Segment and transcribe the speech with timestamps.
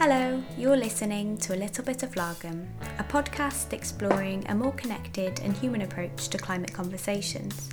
[0.00, 2.68] Hello, you're listening to A Little Bit of Lagom,
[3.00, 7.68] a podcast exploring a more connected and human approach to climate conversations.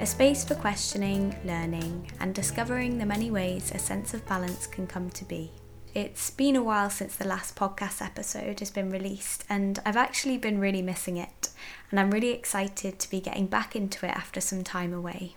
[0.00, 4.88] A space for questioning, learning, and discovering the many ways a sense of balance can
[4.88, 5.52] come to be.
[5.94, 10.38] It's been a while since the last podcast episode has been released, and I've actually
[10.38, 11.50] been really missing it,
[11.92, 15.36] and I'm really excited to be getting back into it after some time away.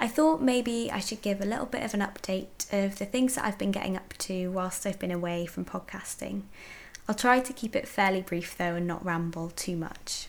[0.00, 3.34] I thought maybe I should give a little bit of an update of the things
[3.34, 6.42] that I've been getting up to whilst I've been away from podcasting.
[7.08, 10.28] I'll try to keep it fairly brief though and not ramble too much.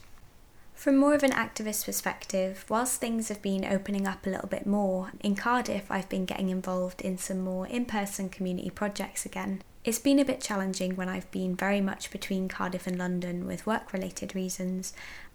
[0.74, 4.66] From more of an activist perspective, whilst things have been opening up a little bit
[4.66, 9.62] more, in Cardiff I've been getting involved in some more in person community projects again.
[9.84, 13.66] It's been a bit challenging when I've been very much between Cardiff and London with
[13.66, 14.94] work related reasons,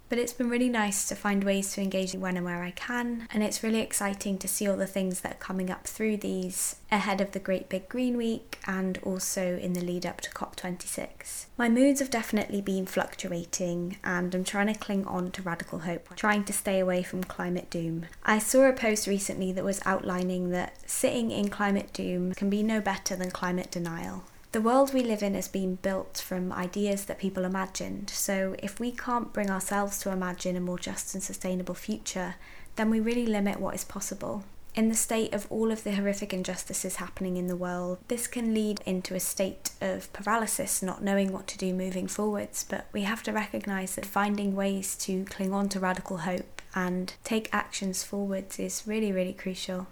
[0.08, 3.26] but it's been really nice to find ways to engage when and where I can,
[3.32, 6.76] and it's really exciting to see all the things that are coming up through these
[6.90, 11.46] ahead of the Great Big Green Week and also in the lead up to COP26.
[11.56, 16.14] My moods have definitely been fluctuating, and I'm trying to cling on to radical hope,
[16.16, 18.06] trying to stay away from climate doom.
[18.24, 22.62] I saw a post recently that was outlining that sitting in climate doom can be
[22.62, 24.24] no better than climate denial.
[24.54, 28.78] The world we live in has been built from ideas that people imagined, so if
[28.78, 32.36] we can't bring ourselves to imagine a more just and sustainable future,
[32.76, 34.44] then we really limit what is possible.
[34.76, 38.54] In the state of all of the horrific injustices happening in the world, this can
[38.54, 42.62] lead into a state of paralysis, not knowing what to do moving forwards.
[42.62, 47.12] But we have to recognise that finding ways to cling on to radical hope and
[47.24, 49.88] take actions forwards is really, really crucial.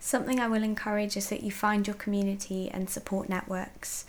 [0.00, 4.04] Something I will encourage is that you find your community and support networks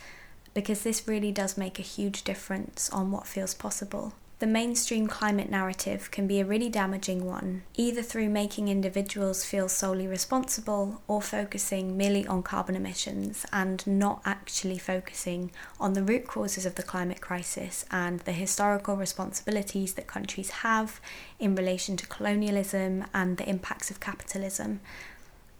[0.54, 4.14] because this really does make a huge difference on what feels possible.
[4.40, 9.68] The mainstream climate narrative can be a really damaging one, either through making individuals feel
[9.68, 16.26] solely responsible or focusing merely on carbon emissions and not actually focusing on the root
[16.26, 21.02] causes of the climate crisis and the historical responsibilities that countries have
[21.38, 24.80] in relation to colonialism and the impacts of capitalism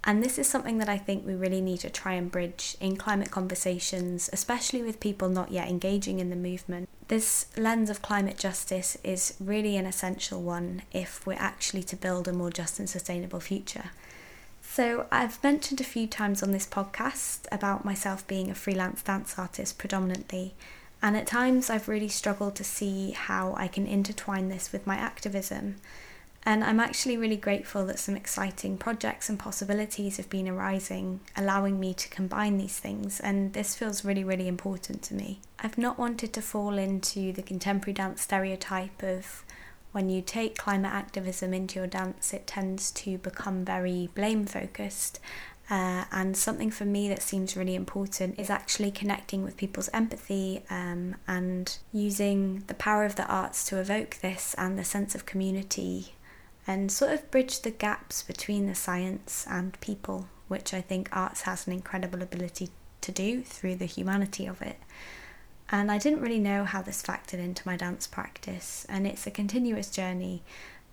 [0.02, 2.96] and this is something that I think we really need to try and bridge in
[2.96, 6.88] climate conversations, especially with people not yet engaging in the movement.
[7.08, 12.28] This lens of climate justice is really an essential one if we're actually to build
[12.28, 13.90] a more just and sustainable future.
[14.62, 19.36] So, I've mentioned a few times on this podcast about myself being a freelance dance
[19.36, 20.54] artist predominantly,
[21.02, 24.96] and at times I've really struggled to see how I can intertwine this with my
[24.96, 25.76] activism.
[26.44, 31.78] And I'm actually really grateful that some exciting projects and possibilities have been arising, allowing
[31.78, 35.40] me to combine these things, and this feels really, really important to me.
[35.58, 39.44] I've not wanted to fall into the contemporary dance stereotype of
[39.92, 45.20] when you take climate activism into your dance, it tends to become very blame focused.
[45.68, 50.62] Uh, and something for me that seems really important is actually connecting with people's empathy
[50.68, 55.26] um, and using the power of the arts to evoke this and the sense of
[55.26, 56.12] community
[56.66, 61.43] and sort of bridge the gaps between the science and people, which I think arts
[61.43, 64.78] has an incredible ability to do through the humanity of it.
[65.71, 69.31] And I didn't really know how this factored into my dance practice, and it's a
[69.31, 70.43] continuous journey.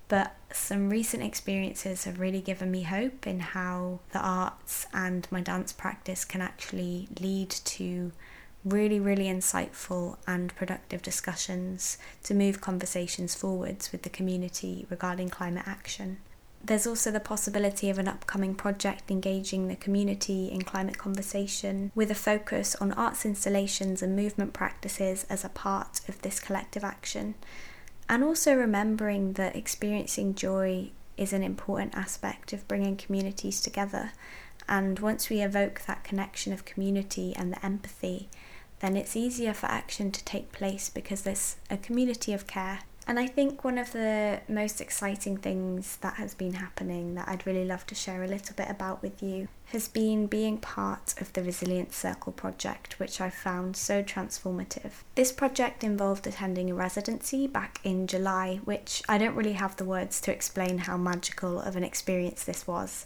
[0.07, 5.41] But some recent experiences have really given me hope in how the arts and my
[5.41, 8.13] dance practice can actually lead to
[8.69, 15.67] really, really insightful and productive discussions to move conversations forwards with the community regarding climate
[15.67, 16.17] action.
[16.63, 22.11] There's also the possibility of an upcoming project engaging the community in climate conversation with
[22.11, 27.35] a focus on arts installations and movement practices as a part of this collective action.
[28.09, 34.11] And also remembering that experiencing joy is an important aspect of bringing communities together.
[34.67, 38.29] And once we evoke that connection of community and the empathy,
[38.79, 42.79] then it's easier for action to take place because there's a community of care.
[43.07, 47.47] And I think one of the most exciting things that has been happening that I'd
[47.47, 51.31] really love to share a little bit about with you has been being part of
[51.31, 54.91] the Resilience Circle project, which I found so transformative.
[55.15, 59.85] This project involved attending a residency back in July, which I don't really have the
[59.85, 63.05] words to explain how magical of an experience this was.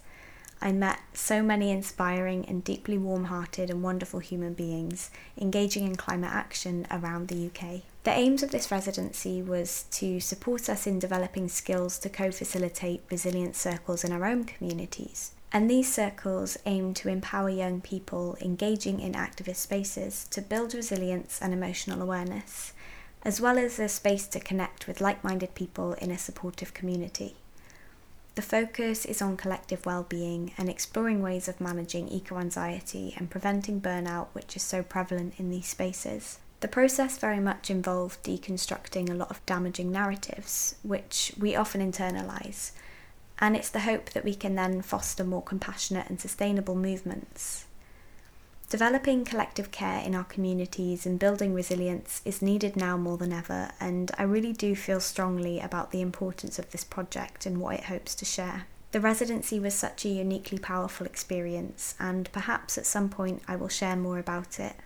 [0.63, 5.95] I met so many inspiring and deeply warm hearted and wonderful human beings engaging in
[5.95, 7.81] climate action around the UK.
[8.03, 13.01] The aims of this residency was to support us in developing skills to co facilitate
[13.09, 15.31] resilience circles in our own communities.
[15.51, 21.39] And these circles aim to empower young people engaging in activist spaces to build resilience
[21.41, 22.73] and emotional awareness,
[23.23, 27.35] as well as a space to connect with like minded people in a supportive community.
[28.35, 34.27] The focus is on collective well-being and exploring ways of managing eco-anxiety and preventing burnout
[34.31, 36.39] which is so prevalent in these spaces.
[36.61, 42.71] The process very much involved deconstructing a lot of damaging narratives, which we often internalise,
[43.39, 47.65] and it's the hope that we can then foster more compassionate and sustainable movements.
[48.71, 53.71] Developing collective care in our communities and building resilience is needed now more than ever,
[53.81, 57.83] and I really do feel strongly about the importance of this project and what it
[57.83, 58.67] hopes to share.
[58.93, 63.67] The residency was such a uniquely powerful experience, and perhaps at some point I will
[63.67, 64.77] share more about it.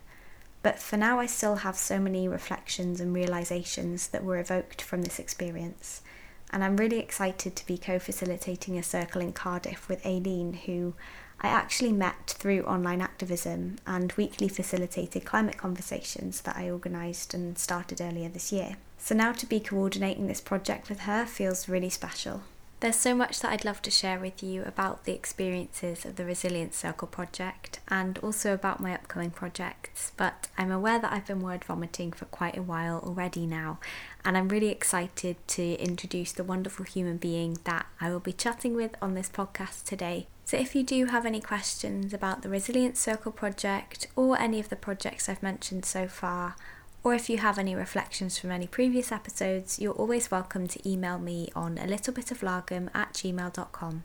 [0.64, 5.04] But for now, I still have so many reflections and realizations that were evoked from
[5.04, 6.02] this experience.
[6.50, 10.96] And I'm really excited to be co facilitating a circle in Cardiff with Aileen, who
[11.42, 17.58] I actually met through online activism and weekly facilitated climate conversations that I organised and
[17.58, 18.78] started earlier this year.
[18.98, 22.42] So now to be coordinating this project with her feels really special.
[22.82, 26.26] There's so much that I'd love to share with you about the experiences of the
[26.26, 31.40] Resilience Circle project and also about my upcoming projects, but I'm aware that I've been
[31.40, 33.80] word vomiting for quite a while already now,
[34.26, 38.76] and I'm really excited to introduce the wonderful human being that I will be chatting
[38.76, 40.28] with on this podcast today.
[40.46, 44.70] So, if you do have any questions about the Resilience Circle project or any of
[44.70, 46.56] the projects I've mentioned so far,
[47.04, 51.18] or if you have any reflections from any previous episodes, you're always welcome to email
[51.18, 54.04] me on a little bit of lagom at gmail.com,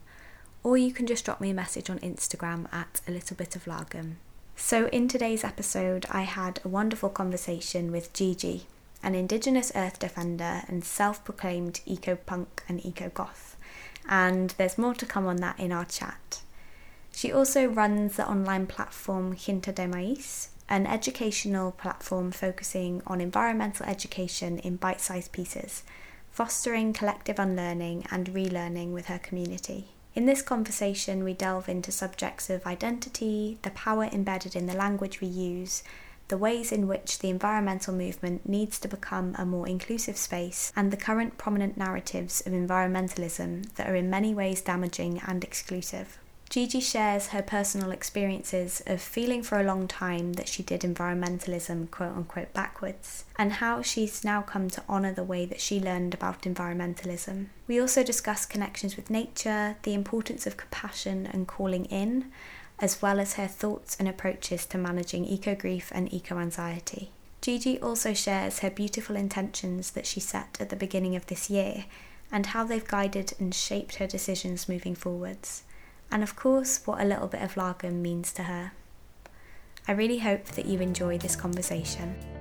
[0.63, 3.67] or you can just drop me a message on Instagram at a little bit of
[3.67, 4.15] lagom.
[4.57, 8.67] So, in today's episode, I had a wonderful conversation with Gigi,
[9.03, 13.50] an Indigenous Earth defender and self proclaimed eco punk and eco goth,
[14.09, 16.41] and there's more to come on that in our chat.
[17.13, 23.87] She also runs the online platform Gente del Maíz, an educational platform focusing on environmental
[23.87, 25.83] education in bite sized pieces,
[26.31, 29.89] fostering collective unlearning and relearning with her community.
[30.15, 35.21] In this conversation, we delve into subjects of identity, the power embedded in the language
[35.21, 35.83] we use,
[36.31, 40.91] the ways in which the environmental movement needs to become a more inclusive space, and
[40.91, 46.19] the current prominent narratives of environmentalism that are in many ways damaging and exclusive.
[46.49, 51.91] Gigi shares her personal experiences of feeling for a long time that she did environmentalism
[51.91, 56.15] quote unquote backwards, and how she's now come to honour the way that she learned
[56.15, 57.47] about environmentalism.
[57.69, 62.33] We also discuss connections with nature, the importance of compassion and calling in,
[62.81, 67.11] as well as her thoughts and approaches to managing eco grief and eco anxiety.
[67.41, 71.85] Gigi also shares her beautiful intentions that she set at the beginning of this year
[72.33, 75.63] and how they've guided and shaped her decisions moving forwards
[76.11, 78.73] and of course, what a little bit of Lagom means to her.
[79.87, 82.40] I really hope that you enjoy this conversation.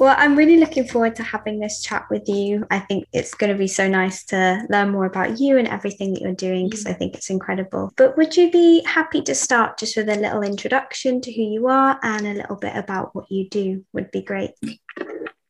[0.00, 2.66] Well, I'm really looking forward to having this chat with you.
[2.70, 6.12] I think it's going to be so nice to learn more about you and everything
[6.12, 6.98] that you're doing because I mm.
[6.98, 7.92] think it's incredible.
[7.96, 11.68] But would you be happy to start just with a little introduction to who you
[11.68, 13.84] are and a little bit about what you do?
[13.92, 14.50] Would be great.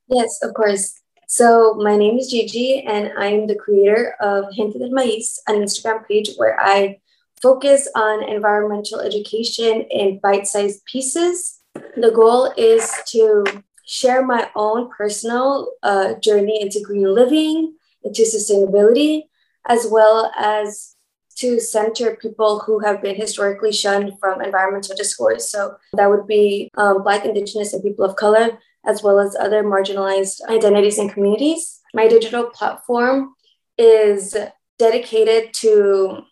[0.08, 1.00] Yes, of course.
[1.26, 6.06] So my name is Gigi, and I'm the creator of Gente del Maíz, an Instagram
[6.06, 6.98] page where I
[7.40, 11.60] focus on environmental education in bite-sized pieces.
[11.96, 13.44] The goal is to
[13.86, 19.24] share my own personal uh, journey into green living, into sustainability,
[19.66, 20.96] as well as
[21.36, 25.50] to center people who have been historically shunned from environmental discourse.
[25.50, 29.64] So that would be um, Black, Indigenous, and people of color, as well as other
[29.64, 31.80] marginalized identities and communities.
[31.92, 33.34] My digital platform
[33.78, 34.36] is
[34.78, 36.22] dedicated to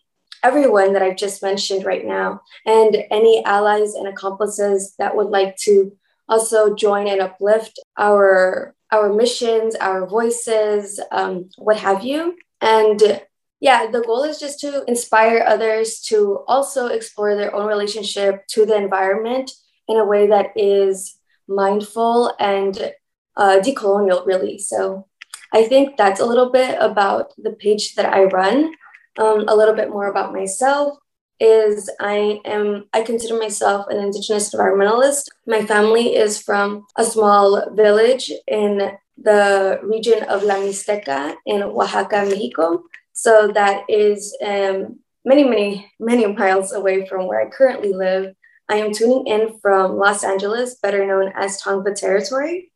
[0.43, 5.55] everyone that I've just mentioned right now, and any allies and accomplices that would like
[5.63, 5.91] to
[6.29, 12.35] also join and uplift our our missions, our voices, um, what have you.
[12.61, 13.21] And
[13.59, 18.67] yeah, the goal is just to inspire others to also explore their own relationship to
[18.67, 19.49] the environment
[19.87, 22.93] in a way that is mindful and
[23.35, 24.59] uh, decolonial, really.
[24.59, 25.07] So
[25.51, 28.73] I think that's a little bit about the page that I run.
[29.17, 30.97] Um, a little bit more about myself
[31.39, 35.29] is I am I consider myself an indigenous environmentalist.
[35.47, 42.25] My family is from a small village in the region of La Mixteca in Oaxaca,
[42.25, 42.83] Mexico.
[43.13, 48.33] So that is um, many, many, many miles away from where I currently live.
[48.69, 52.71] I am tuning in from Los Angeles, better known as Tongva Territory.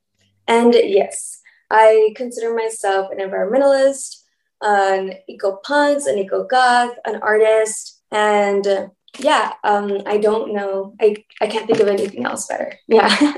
[0.48, 1.40] And yes,
[1.72, 4.22] I consider myself an environmentalist,
[4.62, 8.88] an eco punk, an eco goth, an artist, and uh,
[9.20, 10.94] yeah, um, I don't know.
[11.02, 12.74] I, I can't think of anything else better.
[12.88, 13.34] Yeah.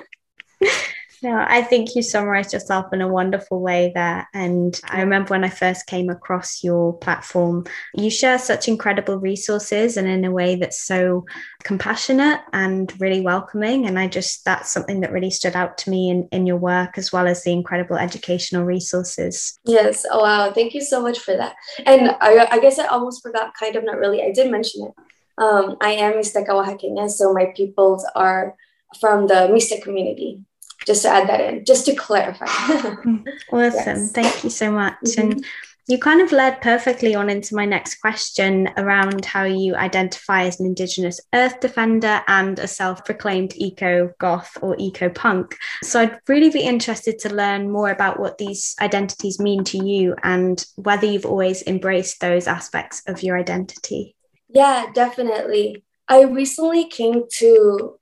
[1.22, 4.28] No, I think you summarized yourself in a wonderful way there.
[4.34, 9.98] And I remember when I first came across your platform, you share such incredible resources
[9.98, 11.26] and in a way that's so
[11.64, 13.86] compassionate and really welcoming.
[13.86, 16.98] And I just, that's something that really stood out to me in, in your work,
[16.98, 19.60] as well as the incredible educational resources.
[19.66, 20.06] Yes.
[20.10, 20.52] Oh, wow.
[20.52, 21.56] Thank you so much for that.
[21.86, 24.24] And I, I guess I almost forgot, kind of, not really.
[24.24, 24.94] I did mention it.
[25.38, 28.56] Um, I am Mixteca Oaxaqueña, so my peoples are
[29.00, 30.42] from the Mixtec community
[30.86, 32.46] just to add that in, just to clarify.
[32.46, 33.24] awesome.
[33.52, 34.12] Yes.
[34.12, 34.96] Thank you so much.
[35.06, 35.32] Mm-hmm.
[35.32, 35.46] And
[35.90, 40.60] you kind of led perfectly on into my next question around how you identify as
[40.60, 45.58] an Indigenous Earth defender and a self proclaimed eco goth or eco punk.
[45.82, 50.16] So I'd really be interested to learn more about what these identities mean to you
[50.22, 54.16] and whether you've always embraced those aspects of your identity.
[54.48, 55.84] Yeah, definitely.
[56.08, 57.99] I recently came to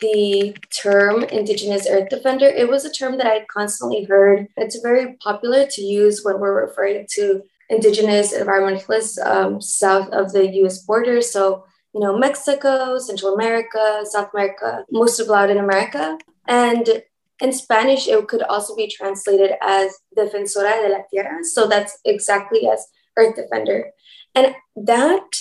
[0.00, 4.48] the term Indigenous Earth Defender, it was a term that I constantly heard.
[4.56, 10.48] It's very popular to use when we're referring to Indigenous environmentalists um, south of the
[10.62, 11.22] US border.
[11.22, 11.64] So,
[11.94, 16.18] you know, Mexico, Central America, South America, most of Latin America.
[16.48, 17.02] And
[17.40, 21.44] in Spanish, it could also be translated as Defensora de la Tierra.
[21.44, 23.90] So that's exactly as Earth Defender.
[24.34, 25.38] And that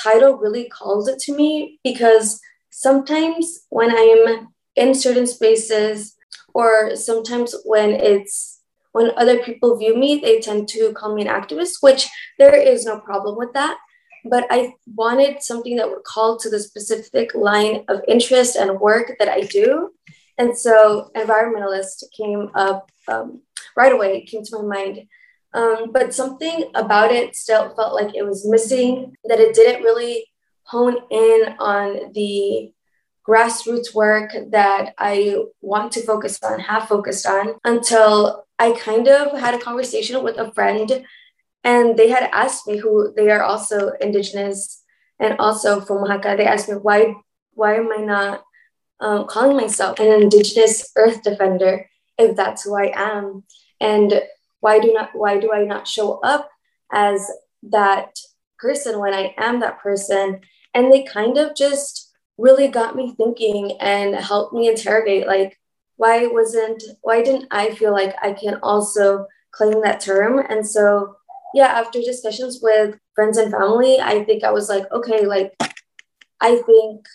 [0.00, 2.40] title really calls it to me because
[2.72, 6.16] sometimes when I'm in certain spaces,
[6.54, 8.60] or sometimes when it's
[8.92, 12.84] when other people view me, they tend to call me an activist, which there is
[12.84, 13.78] no problem with that.
[14.24, 19.16] But I wanted something that would call to the specific line of interest and work
[19.18, 19.90] that I do.
[20.38, 23.42] And so environmentalist came up um,
[23.76, 25.08] right away, it came to my mind.
[25.54, 30.26] Um, but something about it still felt like it was missing, that it didn't really
[30.72, 32.72] hone in on the
[33.28, 39.38] grassroots work that I want to focus on, have focused on, until I kind of
[39.38, 41.04] had a conversation with a friend
[41.64, 44.82] and they had asked me who they are also indigenous
[45.20, 46.36] and also from Oaxaca.
[46.36, 47.14] They asked me why
[47.54, 48.44] why am I not
[49.00, 51.88] um, calling myself an indigenous earth defender
[52.18, 53.44] if that's who I am,
[53.80, 54.22] and
[54.60, 56.48] why do not why do I not show up
[56.92, 57.30] as
[57.64, 58.18] that
[58.58, 60.40] person when I am that person?
[60.74, 65.58] And they kind of just really got me thinking and helped me interrogate like
[65.96, 70.38] why wasn't why didn't I feel like I can also claim that term?
[70.48, 71.16] And so
[71.54, 75.52] yeah, after discussions with friends and family, I think I was like, okay, like
[76.40, 77.06] I think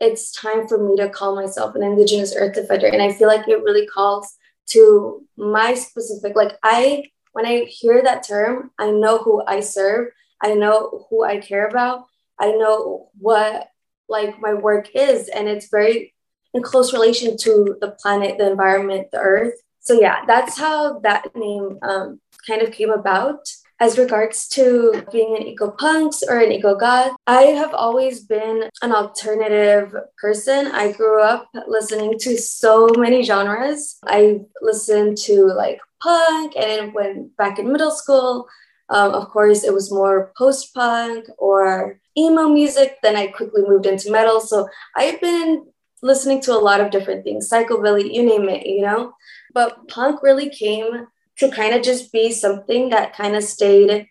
[0.00, 2.86] it's time for me to call myself an Indigenous Earth Defender.
[2.86, 4.34] And I feel like it really calls
[4.70, 10.08] to my specific, like I, when I hear that term, I know who I serve,
[10.42, 12.06] I know who I care about,
[12.40, 13.68] I know what
[14.08, 15.28] like my work is.
[15.28, 16.14] And it's very
[16.52, 19.54] in close relation to the planet, the environment, the earth.
[19.78, 23.48] So yeah, that's how that name um, kind of came about.
[23.82, 28.68] As regards to being an eco punks or an eco goth, I have always been
[28.82, 30.66] an alternative person.
[30.66, 33.96] I grew up listening to so many genres.
[34.04, 38.46] I listened to like punk, and when back in middle school,
[38.90, 42.98] um, of course, it was more post punk or emo music.
[43.02, 44.40] Then I quickly moved into metal.
[44.40, 45.66] So I've been
[46.02, 49.12] listening to a lot of different things, psychobilly, you name it, you know?
[49.54, 51.06] But punk really came
[51.38, 54.08] to kind of just be something that kind of stayed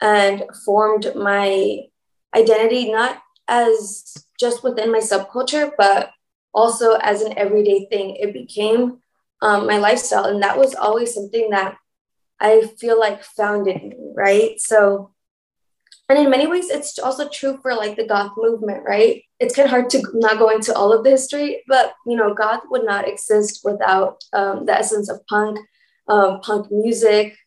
[0.00, 1.80] and formed my
[2.34, 6.10] identity, not as just within my subculture, but
[6.54, 8.16] also as an everyday thing.
[8.16, 8.98] It became
[9.42, 10.24] um, my lifestyle.
[10.24, 11.76] And that was always something that
[12.42, 14.60] I feel like founded me, right?
[14.60, 15.12] So
[16.12, 19.22] and in many ways, it's also true for like the goth movement, right?
[19.40, 22.34] It's kind of hard to not go into all of the history, but you know,
[22.34, 25.58] goth would not exist without um, the essence of punk,
[26.08, 27.38] um, punk music.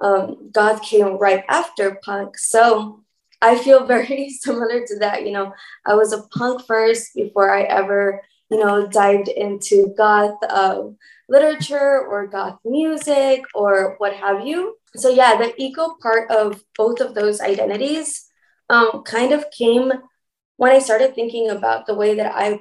[0.00, 2.38] Um, goth came right after punk.
[2.38, 3.04] So
[3.40, 5.24] I feel very similar to that.
[5.24, 5.52] You know,
[5.86, 10.82] I was a punk first before I ever, you know, dived into goth uh,
[11.28, 14.76] literature or goth music or what have you.
[14.96, 18.26] So yeah the eco part of both of those identities
[18.70, 19.92] um, kind of came
[20.56, 22.60] when i started thinking about the way that i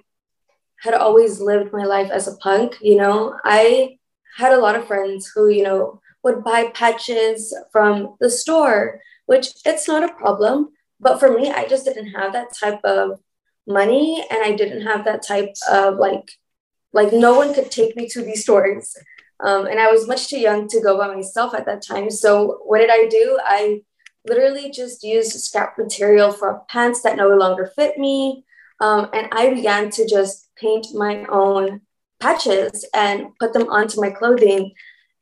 [0.81, 3.35] had always lived my life as a punk you know.
[3.43, 3.97] I
[4.37, 9.47] had a lot of friends who you know would buy patches from the store which
[9.65, 10.69] it's not a problem.
[10.99, 13.19] But for me i just didn't have that type of
[13.67, 16.31] money and i didn't have that type of like
[16.93, 18.95] like no one could take me to these stores
[19.39, 22.09] um, and I was much too young to go by myself at that time.
[22.09, 23.37] So what did I do?
[23.43, 23.81] I
[24.25, 28.45] literally just used scrap material for pants that no longer fit me.
[28.81, 31.81] Um, and I began to just paint my own
[32.19, 34.73] patches and put them onto my clothing.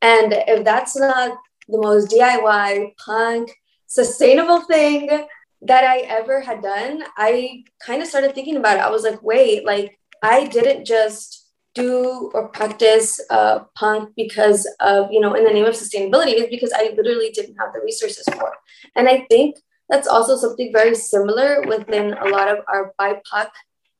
[0.01, 3.51] And if that's not the most DIY, punk,
[3.87, 5.27] sustainable thing
[5.61, 8.83] that I ever had done, I kind of started thinking about it.
[8.83, 11.44] I was like, wait, like I didn't just
[11.75, 16.47] do or practice uh, punk because of, you know, in the name of sustainability, is
[16.49, 18.59] because I literally didn't have the resources for it.
[18.95, 19.57] And I think
[19.89, 23.49] that's also something very similar within a lot of our BIPOC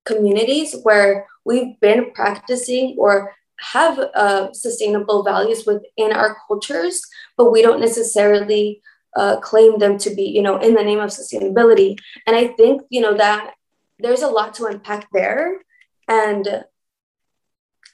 [0.05, 7.01] communities where we've been practicing or have uh, sustainable values within our cultures,
[7.37, 8.81] but we don't necessarily
[9.15, 11.97] uh, claim them to be, you know, in the name of sustainability.
[12.27, 13.53] And I think, you know, that
[13.99, 15.61] there's a lot to unpack there.
[16.07, 16.65] And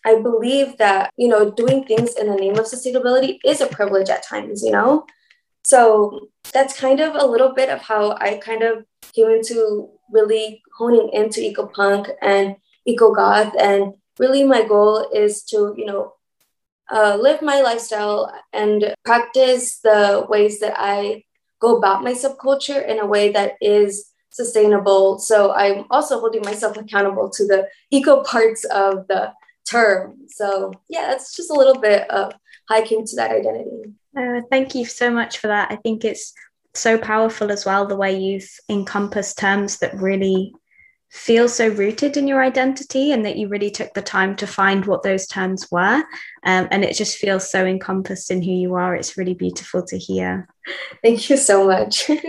[0.06, 4.10] I believe that, you know, doing things in the name of sustainability is a privilege
[4.10, 5.06] at times, you know?
[5.64, 10.62] So that's kind of a little bit of how I kind of came into really
[10.78, 12.56] honing into eco punk and
[12.86, 13.54] eco goth.
[13.60, 16.14] And really, my goal is to, you know,
[16.92, 21.24] uh, live my lifestyle and practice the ways that I
[21.62, 25.20] go about my subculture in a way that is sustainable.
[25.20, 29.32] So I'm also holding myself accountable to the eco parts of the
[29.70, 30.18] term.
[30.28, 32.34] So yeah, it's just a little bit of
[32.68, 33.94] how I came to that identity.
[34.18, 35.72] Uh, thank you so much for that.
[35.72, 36.34] I think it's
[36.74, 40.54] so powerful as well the way you've encompassed terms that really
[41.12, 44.86] feel so rooted in your identity and that you really took the time to find
[44.86, 46.04] what those terms were.
[46.44, 48.96] Um, and it just feels so encompassed in who you are.
[48.96, 50.48] It's really beautiful to hear.
[51.04, 52.10] Thank you so much.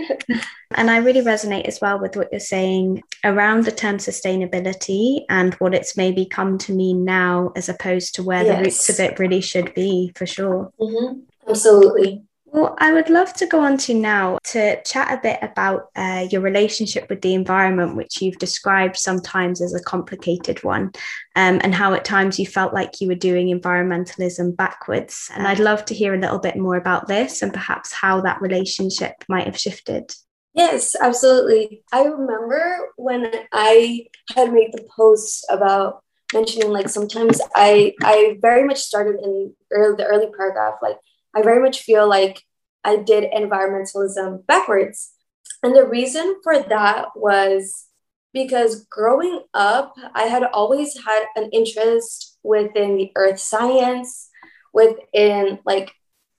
[0.75, 5.53] And i really resonate as well with what you're saying around the term sustainability and
[5.55, 8.57] what it's maybe come to mean now as opposed to where yes.
[8.57, 10.71] the roots of it really should be for sure.
[10.79, 11.19] Mm-hmm.
[11.47, 15.87] absolutely well, I would love to go on to now to chat a bit about
[15.95, 20.91] uh, your relationship with the environment, which you've described sometimes as a complicated one,
[21.35, 25.31] um, and how at times you felt like you were doing environmentalism backwards.
[25.33, 28.39] And I'd love to hear a little bit more about this and perhaps how that
[28.39, 30.13] relationship might have shifted.
[30.53, 31.83] Yes, absolutely.
[31.91, 34.05] I remember when I
[34.35, 39.95] had made the post about mentioning like sometimes I I very much started in early,
[39.97, 40.97] the early paragraph like
[41.35, 42.43] I very much feel like
[42.83, 45.13] I did environmentalism backwards.
[45.61, 47.87] And the reason for that was
[48.33, 54.29] because growing up, I had always had an interest within the earth science,
[54.73, 55.91] within like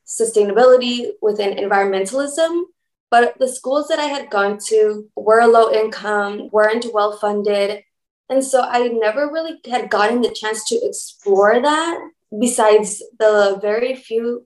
[0.06, 2.64] sustainability, within environmentalism.
[3.10, 7.84] But the schools that I had gone to were low income, weren't well funded.
[8.28, 13.94] And so I never really had gotten the chance to explore that besides the very
[13.94, 14.44] few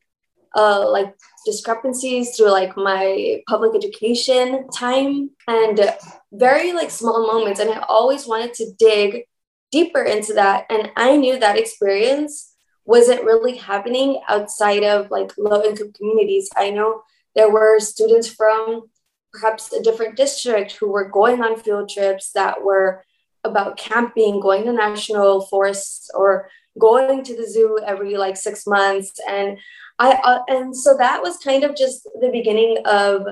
[0.59, 1.15] uh, like
[1.47, 5.95] discrepancies through like my public education time and
[6.33, 7.61] very like small moments.
[7.61, 9.25] And i always wanted to dig
[9.71, 10.67] deeper into that.
[10.69, 16.49] And i knew that experience wasn't really happening outside of like low income communities.
[16.57, 17.03] I know
[17.37, 18.91] there were students from
[19.33, 23.05] perhaps a different district who were going on field trips that were
[23.45, 29.13] about camping going to national forests or going to the zoo every like six months.
[29.29, 29.59] And
[29.99, 33.27] I uh, and so that was kind of just the beginning of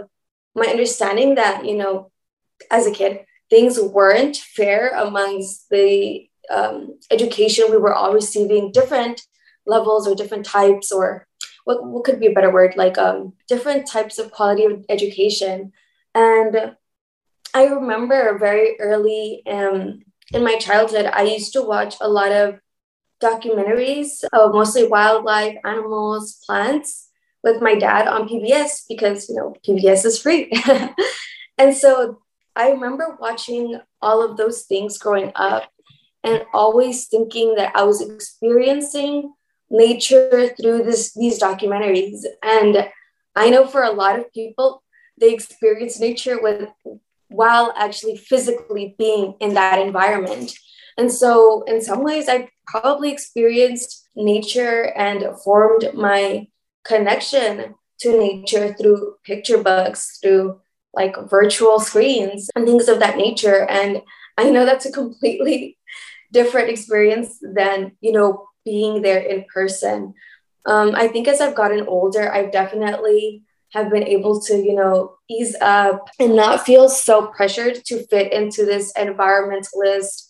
[0.54, 2.10] my understanding that you know,
[2.70, 9.22] as a kid, things weren't fair amongst the um, education we were all receiving, different
[9.66, 11.26] levels or different types, or
[11.64, 15.72] what, what could be a better word, like um, different types of quality of education.
[16.14, 16.76] And
[17.52, 20.02] I remember very early um,
[20.32, 22.60] in my childhood, I used to watch a lot of
[23.22, 27.08] documentaries of mostly wildlife, animals, plants
[27.42, 30.50] with my dad on PBS because, you know, PBS is free.
[31.58, 32.20] and so
[32.54, 35.70] I remember watching all of those things growing up
[36.24, 39.32] and always thinking that I was experiencing
[39.70, 42.24] nature through this these documentaries.
[42.42, 42.88] And
[43.34, 44.82] I know for a lot of people,
[45.18, 46.68] they experience nature with
[47.28, 50.56] while actually physically being in that environment.
[50.96, 56.48] And so, in some ways, I probably experienced nature and formed my
[56.84, 60.60] connection to nature through picture books, through
[60.94, 63.68] like virtual screens and things of that nature.
[63.68, 64.02] And
[64.38, 65.78] I know that's a completely
[66.32, 70.14] different experience than, you know, being there in person.
[70.64, 75.16] Um, I think as I've gotten older, I've definitely have been able to, you know,
[75.28, 80.25] ease up and not feel so pressured to fit into this environmentalist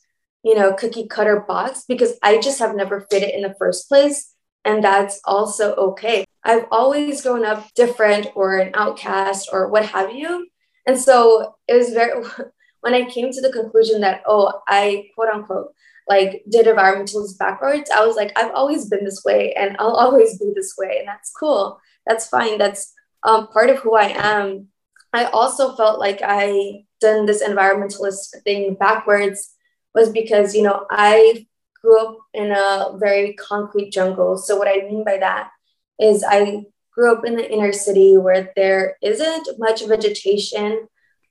[0.47, 3.89] you know, cookie cutter box because I just have never fit it in the first
[3.89, 4.33] place.
[4.65, 6.25] And that's also okay.
[6.45, 10.47] I've always grown up different or an outcast or what have you.
[10.87, 12.23] And so it was very,
[12.81, 15.75] when I came to the conclusion that, oh, I quote unquote
[16.09, 20.39] like did environmentalism backwards, I was like, I've always been this way and I'll always
[20.39, 20.99] be this way.
[21.01, 21.81] And that's cool.
[22.07, 22.57] That's fine.
[22.57, 24.69] That's um, part of who I am.
[25.13, 29.55] I also felt like I done this environmentalist thing backwards
[29.97, 31.47] was because, you know, I
[31.83, 34.37] grew up in a very concrete jungle.
[34.37, 35.51] So what I mean by that
[35.99, 40.87] is I grew up in the inner city where there isn't much vegetation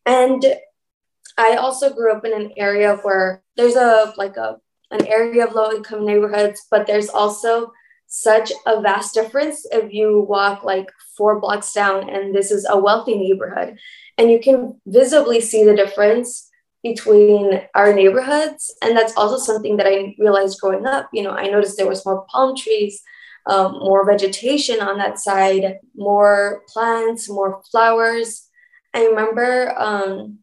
[0.06, 0.44] and
[1.38, 4.58] I also grew up in an area where there's a like a
[4.92, 7.72] an area of low income neighborhoods, but there's also
[8.08, 12.80] such a vast difference if you walk like four blocks down and this is a
[12.80, 13.78] wealthy neighborhood.
[14.18, 16.50] And you can visibly see the difference
[16.86, 18.72] between our neighborhoods.
[18.84, 21.10] And that's also something that I realized growing up.
[21.12, 23.02] You know, I noticed there was more palm trees,
[23.48, 28.48] um, more vegetation on that side, more plants, more flowers.
[28.94, 30.38] I remember um,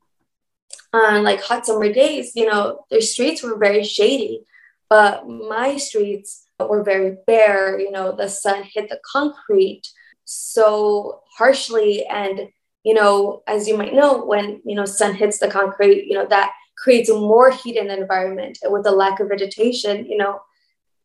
[0.93, 4.43] on like hot summer days, you know, their streets were very shady,
[4.91, 7.79] but my streets were very bare.
[7.79, 9.83] You know, the sun hit the concrete
[10.25, 12.05] so harshly.
[12.05, 12.49] And,
[12.85, 16.27] you know, as you might know, when, you know, sun hits the concrete, you know,
[16.27, 18.59] that creates more heat in the environment.
[18.63, 20.41] And with the lack of vegetation, you know,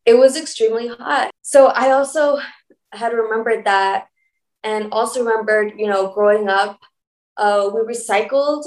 [0.05, 1.31] it was extremely hot.
[1.41, 2.39] So I also
[2.91, 4.07] had remembered that
[4.63, 6.79] and also remembered, you know, growing up,
[7.37, 8.65] uh, we recycled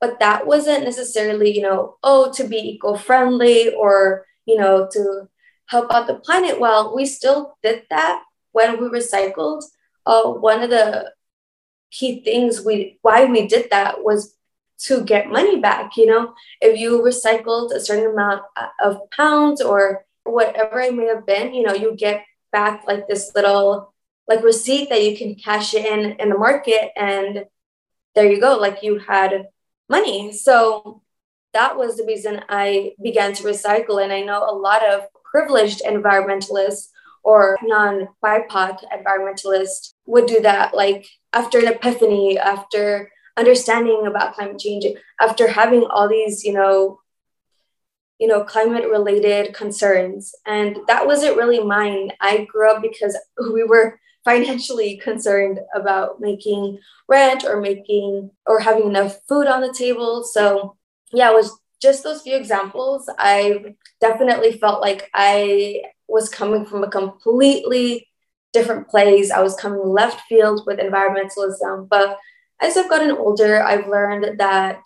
[0.00, 5.28] but that wasn't necessarily you know oh to be eco-friendly or you know to
[5.66, 8.22] help out the planet well we still did that
[8.52, 9.62] when we recycled
[10.06, 11.12] uh, one of the
[11.90, 14.36] key things we why we did that was
[14.78, 19.60] to get money back you know if you recycled a certain amount uh, of pounds
[19.60, 23.92] or whatever it may have been you know you get back like this little
[24.28, 27.44] like receipt that you can cash in in the market and
[28.14, 29.46] there you go like you had
[29.88, 30.32] money.
[30.32, 31.02] So
[31.52, 34.02] that was the reason I began to recycle.
[34.02, 36.88] And I know a lot of privileged environmentalists
[37.22, 44.58] or non BIPOC environmentalists would do that, like after an epiphany, after understanding about climate
[44.58, 44.84] change,
[45.20, 47.00] after having all these, you know,
[48.18, 50.34] you know, climate related concerns.
[50.46, 52.12] And that wasn't really mine.
[52.20, 53.18] I grew up because
[53.52, 59.72] we were financially concerned about making rent or making or having enough food on the
[59.72, 60.22] table.
[60.22, 60.76] So,
[61.12, 63.10] yeah, it was just those few examples.
[63.18, 68.09] I definitely felt like I was coming from a completely
[68.52, 69.30] different plays.
[69.30, 71.88] I was coming left field with environmentalism.
[71.88, 72.18] But
[72.60, 74.82] as I've gotten older, I've learned that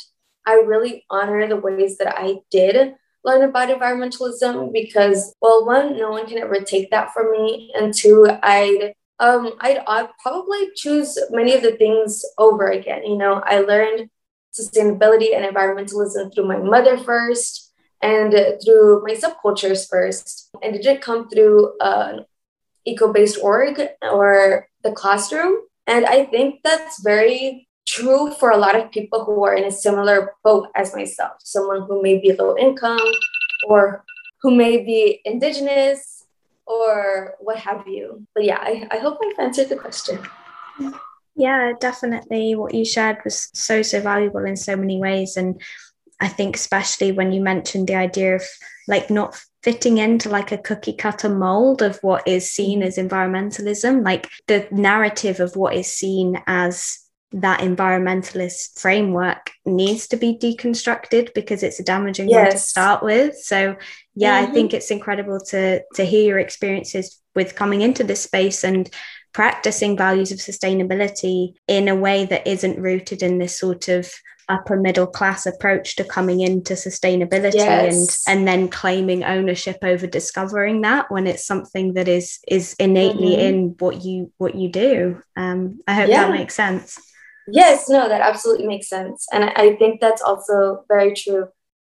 [0.47, 6.11] I really honor the ways that I did learn about environmentalism because, well, one, no
[6.11, 7.73] one can ever take that from me.
[7.75, 13.05] And two, I'd um, I'd, I'd probably choose many of the things over again.
[13.05, 14.11] You know, I learned
[14.53, 17.73] sustainability and environmentalism through my mother first
[18.03, 18.33] and
[18.65, 20.51] through my subcultures first.
[20.63, 22.27] And it didn't come through an
[22.87, 25.57] eco-based org or the classroom.
[25.87, 29.71] And I think that's very true for a lot of people who are in a
[29.71, 33.13] similar boat as myself, someone who may be low income
[33.69, 34.05] or
[34.41, 36.27] who may be indigenous
[36.67, 38.27] or what have you.
[38.35, 40.19] But yeah, I, I hope I've answered the question.
[41.37, 42.55] Yeah, definitely.
[42.55, 45.37] What you shared was so, so valuable in so many ways.
[45.37, 45.61] And
[46.21, 48.43] I think, especially when you mentioned the idea of
[48.87, 54.05] like not fitting into like a cookie cutter mold of what is seen as environmentalism,
[54.05, 56.99] like the narrative of what is seen as
[57.33, 62.37] that environmentalist framework needs to be deconstructed because it's a damaging yes.
[62.37, 63.37] one to start with.
[63.37, 63.77] So
[64.15, 64.51] yeah, mm-hmm.
[64.51, 68.89] I think it's incredible to to hear your experiences with coming into this space and
[69.33, 74.09] practicing values of sustainability in a way that isn't rooted in this sort of
[74.49, 78.27] upper middle class approach to coming into sustainability yes.
[78.27, 83.33] and and then claiming ownership over discovering that when it's something that is is innately
[83.33, 83.41] mm-hmm.
[83.41, 86.25] in what you what you do um i hope yeah.
[86.25, 86.99] that makes sense
[87.47, 89.27] Yes, no, that absolutely makes sense.
[89.33, 91.49] And I think that's also very true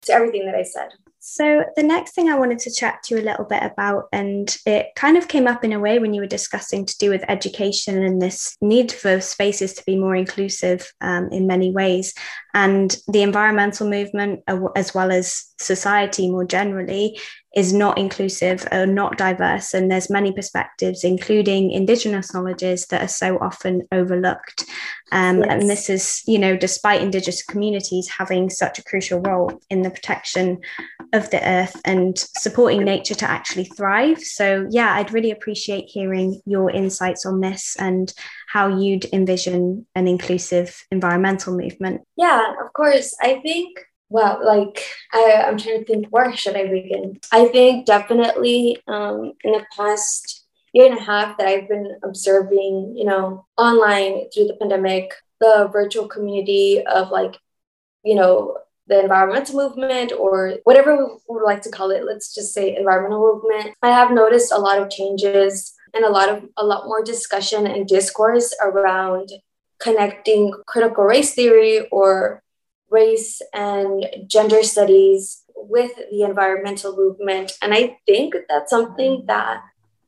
[0.04, 0.90] to everything that I said.
[1.30, 4.58] So, the next thing I wanted to chat to you a little bit about, and
[4.66, 7.26] it kind of came up in a way when you were discussing to do with
[7.28, 12.14] education and this need for spaces to be more inclusive um, in many ways,
[12.54, 14.40] and the environmental movement,
[14.78, 17.20] as well as society more generally,
[17.56, 23.08] is not inclusive or not diverse and there's many perspectives including indigenous knowledges that are
[23.08, 24.64] so often overlooked
[25.12, 25.48] um, yes.
[25.50, 29.90] and this is you know despite indigenous communities having such a crucial role in the
[29.90, 30.60] protection
[31.14, 34.20] of the earth and supporting nature to actually thrive.
[34.20, 38.14] So, yeah, I'd really appreciate hearing your insights on this and
[38.50, 42.02] how you'd envision an inclusive environmental movement.
[42.16, 43.16] Yeah, of course.
[43.22, 47.20] I think well, like I, I'm trying to think where should I begin?
[47.32, 52.94] I think definitely um, in the past year and a half that I've been observing,
[52.96, 57.36] you know, online through the pandemic, the virtual community of like,
[58.04, 62.54] you know, the environmental movement or whatever we would like to call it, let's just
[62.54, 63.76] say environmental movement.
[63.82, 67.68] I have noticed a lot of changes and a lot of a lot more discussion
[67.68, 69.30] and discourse around
[69.80, 72.42] connecting critical race theory or
[72.90, 77.54] race and gender studies with the environmental movement.
[77.62, 79.62] And I think that's something that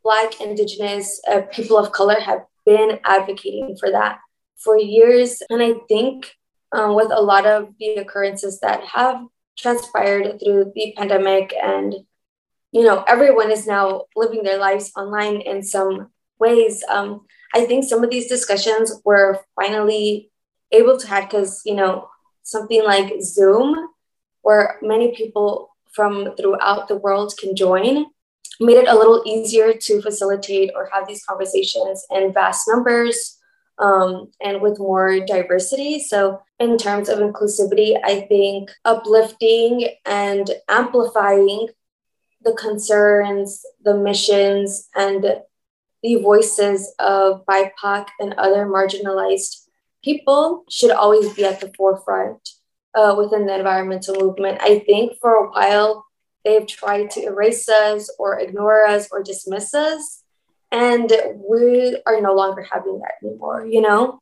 [0.04, 4.20] Black, Indigenous, uh, people of color have been advocating for that
[4.58, 5.42] for years.
[5.50, 6.36] And I think
[6.72, 9.22] um, with a lot of the occurrences that have
[9.58, 11.94] transpired through the pandemic and
[12.72, 17.84] you know everyone is now living their lives online in some ways um, i think
[17.84, 20.32] some of these discussions were finally
[20.72, 22.08] able to have because you know
[22.50, 23.90] something like zoom
[24.42, 28.06] where many people from throughout the world can join
[28.60, 33.38] made it a little easier to facilitate or have these conversations in vast numbers
[33.78, 36.00] um, and with more diversity.
[36.00, 41.70] So, in terms of inclusivity, I think uplifting and amplifying
[42.42, 45.24] the concerns, the missions, and
[46.04, 49.69] the voices of BIPOC and other marginalized
[50.04, 52.50] people should always be at the forefront
[52.96, 54.60] uh, within the environmental movement.
[54.62, 56.06] I think for a while,
[56.44, 60.24] they've tried to erase us or ignore us or dismiss us
[60.72, 61.12] and
[61.50, 64.20] we are no longer having that anymore you know?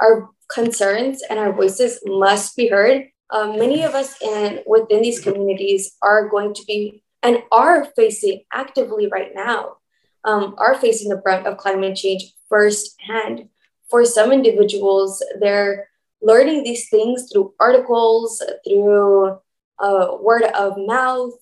[0.00, 3.08] Our concerns and our voices must be heard.
[3.30, 8.44] Um, many of us in within these communities are going to be and are facing
[8.52, 9.78] actively right now
[10.24, 13.48] um, are facing the brunt of climate change firsthand
[13.90, 15.88] for some individuals they're
[16.22, 19.38] learning these things through articles through
[19.78, 21.32] uh, word of mouth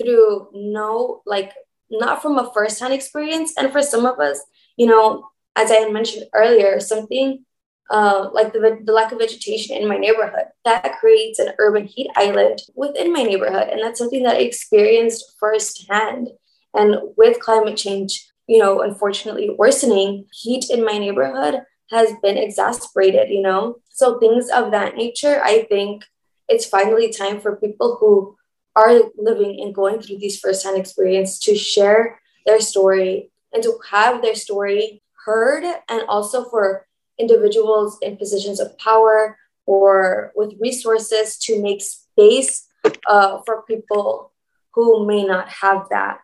[0.00, 1.52] through no like
[1.90, 3.52] not from a first-hand experience.
[3.58, 4.40] And for some of us
[4.76, 7.44] you know as i had mentioned earlier something
[7.90, 12.08] uh, like the, the lack of vegetation in my neighborhood that creates an urban heat
[12.16, 13.68] island within my neighborhood.
[13.68, 16.28] And that's something that i experienced firsthand.
[16.72, 23.30] And with climate change you know unfortunately worsening heat in my neighborhood has been exasperated
[23.30, 23.76] you know?
[23.90, 26.04] So things of that nature i think
[26.48, 28.36] it's finally time for people who
[28.74, 34.22] are living and going through these firsthand experience to share their story and to have
[34.22, 36.86] their story heard and also for
[37.18, 42.66] individuals in positions of power or with resources to make space
[43.06, 44.32] uh, for people
[44.74, 46.18] who may not have that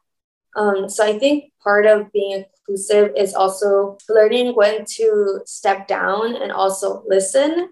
[0.56, 6.36] um, so i think part of being inclusive is also learning when to step down
[6.36, 7.70] and also listen.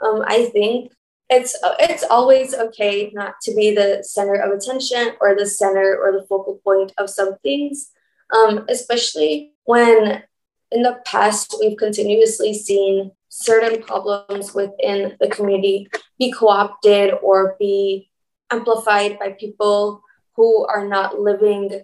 [0.00, 0.92] Um, i think
[1.32, 6.12] it's it's always okay not to be the center of attention or the center or
[6.12, 7.90] the focal point of some things.
[8.34, 10.22] Um, especially when
[10.70, 18.10] in the past we've continuously seen certain problems within the community be co-opted or be
[18.50, 20.02] amplified by people
[20.36, 21.82] who are not living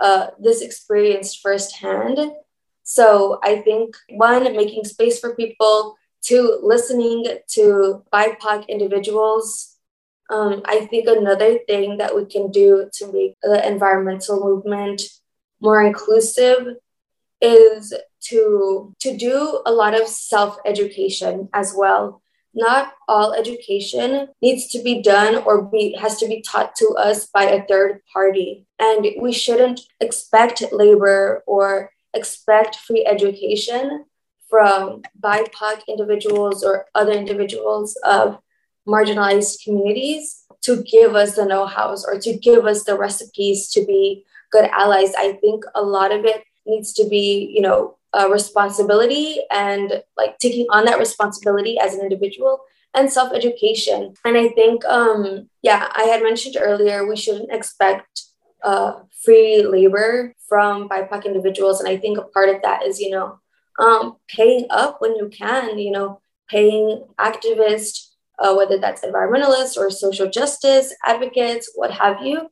[0.00, 2.18] uh, this experience firsthand
[2.82, 9.76] so i think one making space for people to listening to BIPOC individuals.
[10.30, 15.02] Um, I think another thing that we can do to make the environmental movement
[15.60, 16.76] more inclusive
[17.40, 22.22] is to, to do a lot of self education as well.
[22.54, 27.26] Not all education needs to be done or be, has to be taught to us
[27.26, 28.66] by a third party.
[28.78, 34.06] And we shouldn't expect labor or expect free education
[34.48, 38.38] from BIPOC individuals or other individuals of
[38.86, 44.24] marginalized communities to give us the know-hows or to give us the recipes to be
[44.50, 45.12] good allies.
[45.16, 50.38] I think a lot of it needs to be, you know, a responsibility and like
[50.38, 52.60] taking on that responsibility as an individual
[52.94, 54.14] and self-education.
[54.24, 58.22] And I think, um, yeah, I had mentioned earlier we shouldn't expect
[58.64, 63.10] uh, free labor from BIPOC individuals, and I think a part of that is, you
[63.10, 63.38] know,
[63.78, 69.90] um, paying up when you can, you know, paying activists, uh, whether that's environmentalists or
[69.90, 72.48] social justice advocates, what have you,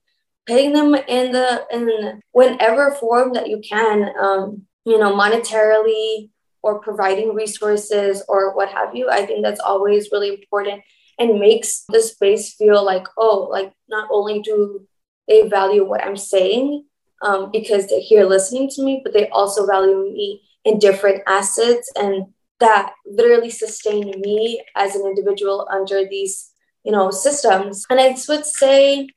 [0.47, 6.31] paying them in the in whenever form that you can, um, you know, monetarily
[6.63, 9.11] or providing resources or what have you.
[9.11, 10.83] I think that's always really important
[11.19, 14.87] and makes the space feel like, oh, like not only do
[15.29, 16.85] they value what I'm saying
[17.23, 21.91] um, because they're here listening to me, but they also value me in different assets
[21.97, 22.27] and
[22.61, 26.53] that literally sustain me as an individual under these,
[26.85, 27.85] you know, systems.
[27.91, 29.09] And I would say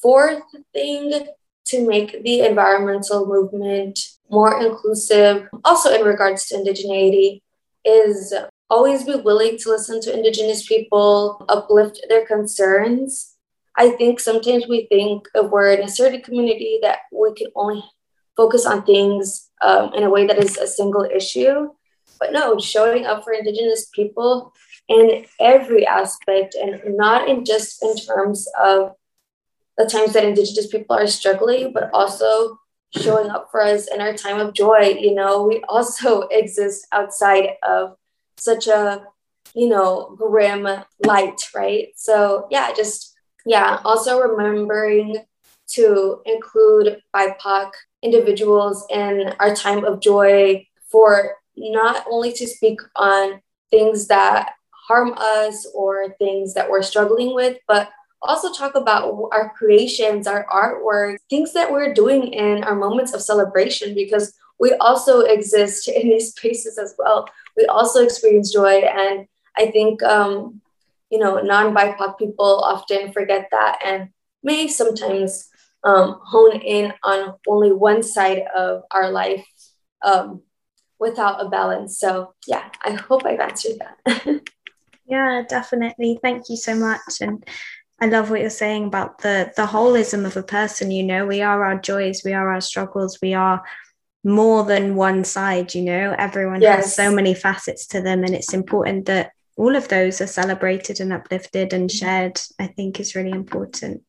[0.00, 0.42] fourth
[0.72, 1.26] thing
[1.70, 3.98] to make the environmental movement
[4.30, 7.42] more inclusive, also in regards to indigeneity,
[7.84, 8.34] is
[8.68, 13.36] always be willing to listen to Indigenous people, uplift their concerns.
[13.76, 17.84] I think sometimes we think if we're in a certain community that we can only
[18.36, 21.70] focus on things um, in a way that is a single issue.
[22.18, 24.52] But no, showing up for Indigenous people
[24.88, 28.92] in every aspect and not in just in terms of
[29.80, 32.58] the times that Indigenous people are struggling, but also
[32.94, 34.94] showing up for us in our time of joy.
[35.00, 37.96] You know, we also exist outside of
[38.36, 39.04] such a,
[39.54, 40.68] you know, grim
[41.06, 41.88] light, right?
[41.96, 43.14] So, yeah, just,
[43.46, 45.24] yeah, also remembering
[45.68, 47.70] to include BIPOC
[48.02, 53.40] individuals in our time of joy for not only to speak on
[53.70, 54.52] things that
[54.88, 57.90] harm us or things that we're struggling with, but
[58.22, 63.22] also talk about our creations, our artwork, things that we're doing in our moments of
[63.22, 67.26] celebration, because we also exist in these spaces as well.
[67.56, 68.82] We also experience joy.
[68.82, 70.60] And I think, um,
[71.10, 74.10] you know, non BIPOC people often forget that and
[74.42, 75.48] may sometimes
[75.82, 79.46] um, hone in on only one side of our life
[80.02, 80.42] um,
[80.98, 81.98] without a balance.
[81.98, 84.42] So, yeah, I hope I've answered that.
[85.06, 86.18] yeah, definitely.
[86.22, 87.20] Thank you so much.
[87.22, 87.44] And
[88.00, 90.90] I love what you're saying about the the holism of a person.
[90.90, 93.62] You know, we are our joys, we are our struggles, we are
[94.24, 95.74] more than one side.
[95.74, 96.84] You know, everyone yes.
[96.84, 101.00] has so many facets to them, and it's important that all of those are celebrated
[101.00, 101.96] and uplifted and mm-hmm.
[101.98, 102.40] shared.
[102.58, 104.02] I think is really important.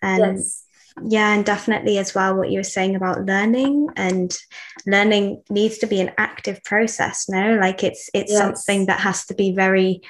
[0.00, 0.64] And yes.
[1.02, 4.36] yeah, and definitely as well what you were saying about learning and
[4.86, 7.28] learning needs to be an active process.
[7.28, 8.38] No, like it's it's yes.
[8.38, 10.02] something that has to be very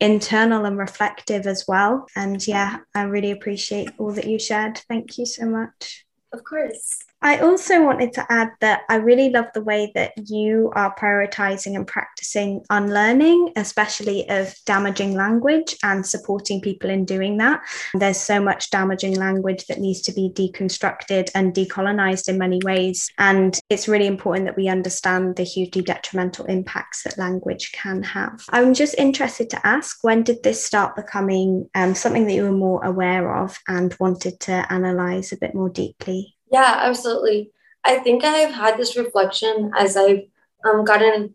[0.00, 2.06] internal and reflective as well.
[2.16, 4.78] And yeah, I really appreciate all that you shared.
[4.88, 6.06] Thank you so much.
[6.32, 6.98] Of course.
[7.26, 11.74] I also wanted to add that I really love the way that you are prioritizing
[11.74, 17.62] and practicing unlearning, especially of damaging language and supporting people in doing that.
[17.94, 23.10] There's so much damaging language that needs to be deconstructed and decolonized in many ways.
[23.18, 28.44] And it's really important that we understand the hugely detrimental impacts that language can have.
[28.50, 32.52] I'm just interested to ask when did this start becoming um, something that you were
[32.52, 36.35] more aware of and wanted to analyze a bit more deeply?
[36.50, 37.50] Yeah, absolutely.
[37.84, 40.22] I think I've had this reflection as I've
[40.64, 41.34] um, gotten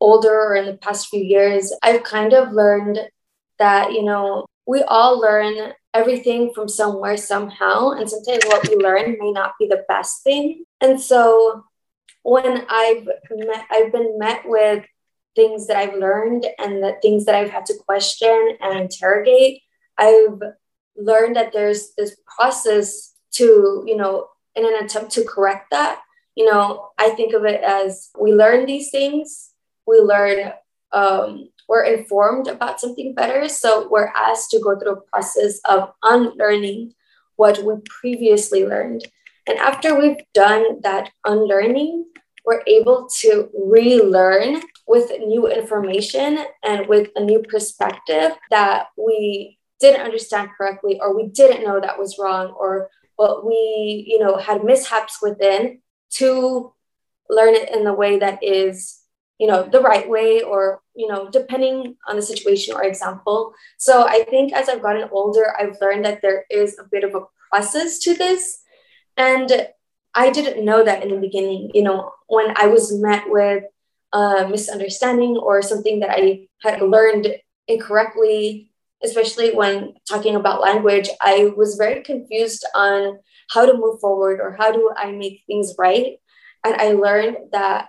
[0.00, 1.72] older or in the past few years.
[1.82, 2.98] I've kind of learned
[3.58, 7.90] that, you know, we all learn everything from somewhere somehow.
[7.90, 10.64] And sometimes what we learn may not be the best thing.
[10.80, 11.64] And so
[12.22, 14.84] when I've met, I've been met with
[15.36, 19.62] things that I've learned and the things that I've had to question and interrogate,
[19.98, 20.40] I've
[20.96, 26.00] learned that there's this process to, you know, in an attempt to correct that.
[26.34, 29.50] You know, I think of it as we learn these things,
[29.86, 30.52] we learn,
[30.92, 33.48] um, we're informed about something better.
[33.48, 36.94] So we're asked to go through a process of unlearning
[37.36, 39.06] what we previously learned.
[39.46, 42.06] And after we've done that unlearning,
[42.44, 50.02] we're able to relearn with new information and with a new perspective that we didn't
[50.02, 54.64] understand correctly or we didn't know that was wrong or but we, you know, had
[54.64, 56.72] mishaps within to
[57.30, 59.00] learn it in the way that is,
[59.38, 63.52] you know, the right way or, you know, depending on the situation or example.
[63.78, 67.14] So I think as I've gotten older, I've learned that there is a bit of
[67.14, 68.60] a process to this.
[69.16, 69.68] And
[70.14, 73.64] I didn't know that in the beginning, you know, when I was met with
[74.12, 77.34] a misunderstanding or something that I had learned
[77.66, 78.70] incorrectly
[79.04, 83.18] especially when talking about language, I was very confused on
[83.50, 86.16] how to move forward or how do I make things right.
[86.64, 87.88] And I learned that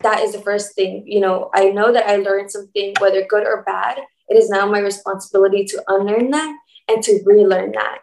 [0.00, 1.04] that is the first thing.
[1.06, 3.98] You know, I know that I learned something, whether good or bad.
[4.28, 6.54] It is now my responsibility to unlearn that
[6.88, 7.98] and to relearn that.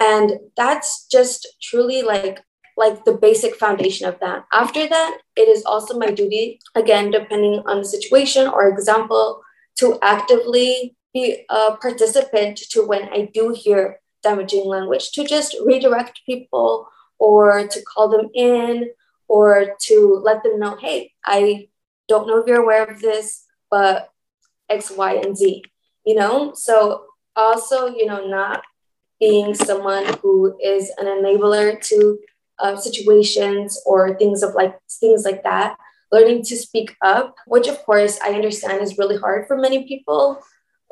[0.00, 2.40] And that's just truly like
[2.76, 4.44] like the basic foundation of that.
[4.52, 9.42] After that, it is also my duty, again, depending on the situation or example,
[9.76, 16.20] to actively be a participant to when I do hear damaging language, to just redirect
[16.26, 16.88] people
[17.18, 18.90] or to call them in
[19.28, 21.68] or to let them know, hey, I
[22.08, 24.10] don't know if you're aware of this, but
[24.68, 25.62] X, Y, and Z,
[26.04, 26.52] you know?
[26.54, 27.04] So
[27.36, 28.62] also, you know, not
[29.20, 32.18] being someone who is an enabler to
[32.58, 35.76] uh, situations or things of like things like that
[36.12, 40.40] learning to speak up which of course i understand is really hard for many people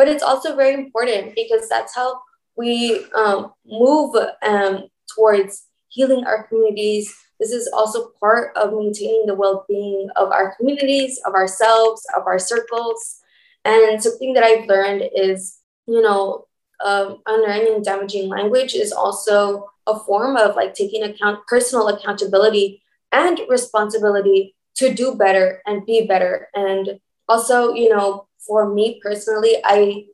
[0.03, 2.21] but it's also very important because that's how
[2.57, 7.15] we um, move um, towards healing our communities.
[7.39, 12.41] This is also part of maintaining the well-being of our communities of ourselves of our
[12.41, 13.21] circles.
[13.65, 16.47] And something that i've learned is you know
[16.85, 22.83] um, unlearning damaging language is also a form of like taking account personal accountability
[23.13, 26.49] and responsibility to do better and be better.
[26.57, 26.99] And
[27.29, 30.05] also you know for me personally i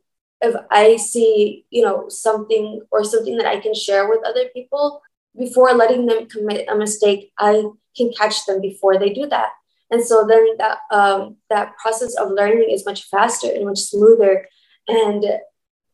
[0.41, 5.01] if i see you know something or something that i can share with other people
[5.37, 7.63] before letting them commit a mistake i
[7.95, 9.49] can catch them before they do that
[9.91, 14.47] and so then that um, that process of learning is much faster and much smoother
[14.87, 15.25] and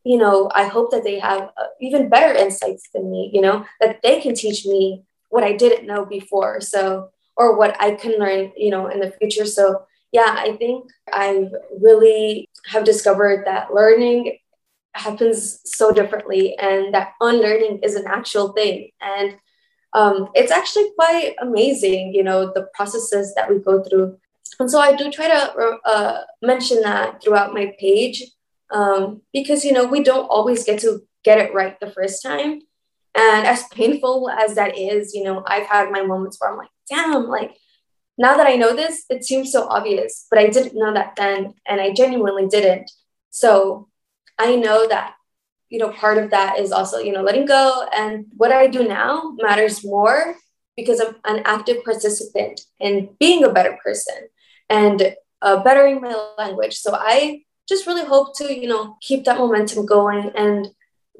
[0.06, 3.66] you know, I hope that they have uh, even better insights than me, you know,
[3.80, 6.60] that they can teach me what I didn't know before.
[6.60, 9.44] So, or what I can learn, you know, in the future.
[9.44, 11.48] So, yeah, I think I
[11.80, 14.38] really have discovered that learning
[14.94, 18.90] happens so differently and that unlearning is an actual thing.
[19.00, 19.36] And
[19.92, 24.18] um, it's actually quite amazing, you know, the processes that we go through.
[24.58, 28.22] And so I do try to uh, mention that throughout my page
[28.70, 32.60] um, because you know we don't always get to get it right the first time
[33.14, 36.70] and as painful as that is you know i've had my moments where i'm like
[36.88, 37.56] damn like
[38.18, 41.54] now that i know this it seems so obvious but i didn't know that then
[41.66, 42.90] and i genuinely didn't.
[43.30, 43.88] So
[44.38, 45.14] i know that
[45.68, 48.86] you know part of that is also you know letting go and what i do
[48.86, 50.36] now matters more
[50.76, 54.28] because i'm an active participant in being a better person
[54.68, 56.76] and uh, bettering my language.
[56.76, 60.68] So i just really hope to you know keep that momentum going and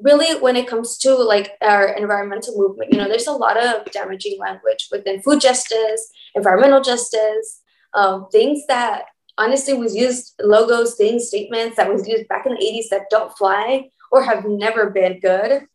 [0.01, 3.85] really when it comes to like our environmental movement you know there's a lot of
[3.91, 7.61] damaging language within food justice environmental justice
[7.93, 9.05] um, things that
[9.37, 13.35] honestly was used logos things statements that was used back in the 80s that don't
[13.37, 15.67] fly or have never been good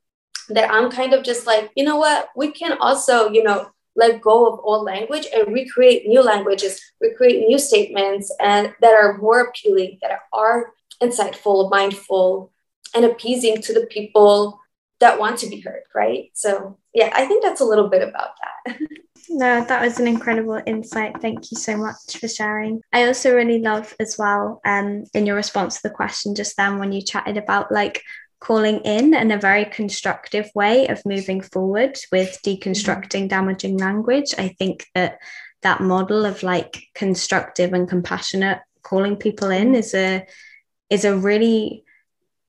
[0.48, 2.28] that i'm kind of just like you know what?
[2.36, 7.46] We can also you know let go of old language and recreate new languages, recreate
[7.46, 12.51] new statements and that are more appealing, that are insightful, mindful,
[12.94, 14.60] and appeasing to the people
[15.00, 16.30] that want to be heard, right?
[16.34, 18.30] So yeah, I think that's a little bit about
[18.66, 18.78] that.
[19.28, 21.20] no, that was an incredible insight.
[21.20, 22.80] Thank you so much for sharing.
[22.92, 26.78] I also really love as well, um, in your response to the question just then
[26.78, 28.02] when you chatted about like
[28.42, 34.34] calling in and a very constructive way of moving forward with deconstructing damaging language.
[34.36, 35.18] I think that
[35.62, 40.26] that model of like constructive and compassionate calling people in is a
[40.90, 41.84] is a really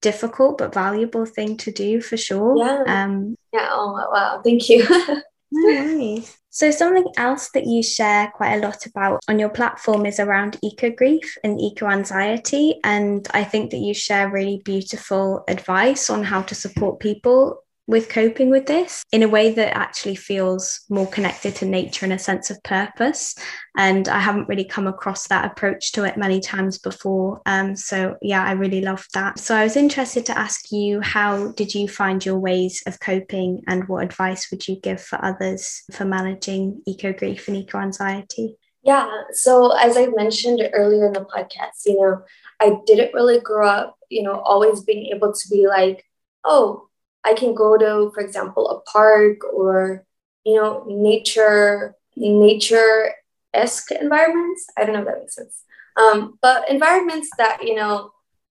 [0.04, 2.56] difficult but valuable thing to do for sure.
[2.58, 2.84] Yeah.
[2.86, 3.70] Um, yeah.
[3.72, 4.42] Oh wow!
[4.44, 4.86] Thank you.
[5.52, 6.24] no.
[6.56, 10.60] So, something else that you share quite a lot about on your platform is around
[10.62, 12.80] eco grief and eco anxiety.
[12.84, 18.10] And I think that you share really beautiful advice on how to support people with
[18.10, 22.20] coping with this in a way that actually feels more connected to nature and a
[22.20, 23.36] sense of purpose.
[23.76, 27.42] And I haven't really come across that approach to it many times before.
[27.46, 29.40] Um, so, yeah, I really love that.
[29.40, 33.62] So, I was interested to ask you how did you find your ways of coping
[33.68, 38.58] and what advice would you give for others for managing eco grief and eco anxiety?
[38.84, 42.22] Yeah, so as I mentioned earlier in the podcast, you know,
[42.60, 46.06] I didn't really grow up, you know, always being able to be like,
[46.44, 46.90] oh,
[47.26, 50.06] I can go to, for example, a park or,
[50.44, 53.14] you know, nature, nature
[53.54, 54.66] esque environments.
[54.78, 55.64] I don't know if that makes sense.
[55.96, 58.12] Um, but environments that, you know,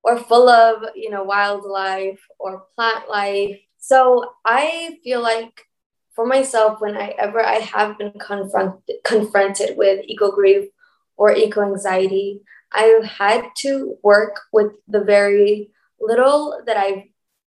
[0.06, 3.60] are full of, you know, wildlife or plant life.
[3.78, 5.66] So I feel like
[6.14, 10.70] for myself, when I ever I have been confront, confronted with eco grief
[11.18, 12.42] or eco anxiety,
[12.72, 17.04] I've had to work with the very little that I've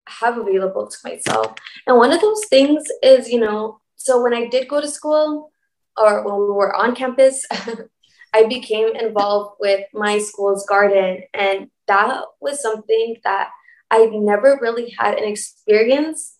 [0.08, 1.54] have available to myself.
[1.86, 5.50] And one of those things is, you know, so when I did go to school
[5.96, 7.46] or when we were on campus,
[8.34, 11.22] I became involved with my school's garden.
[11.32, 13.50] And that was something that
[13.90, 16.36] I never really had an experience,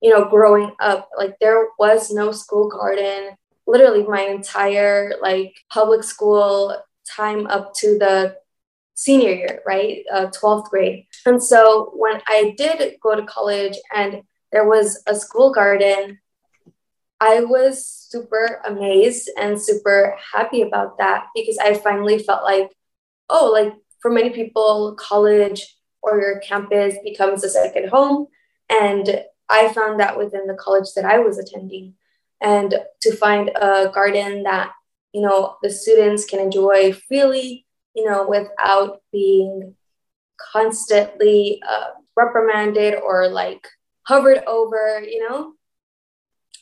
[0.00, 1.08] you know, growing up.
[1.16, 3.36] Like there was no school garden.
[3.66, 8.36] Literally my entire like public school time up to the
[8.98, 10.04] senior year, right?
[10.12, 11.06] Uh, 12th grade.
[11.24, 16.18] And so when I did go to college and there was a school garden,
[17.20, 22.72] I was super amazed and super happy about that because I finally felt like,
[23.30, 28.26] oh, like for many people, college or your campus becomes a second home.
[28.68, 31.94] And I found that within the college that I was attending.
[32.40, 34.72] And to find a garden that,
[35.12, 37.67] you know, the students can enjoy freely,
[37.98, 39.74] you know, without being
[40.52, 43.66] constantly uh, reprimanded or like
[44.06, 45.54] hovered over, you know,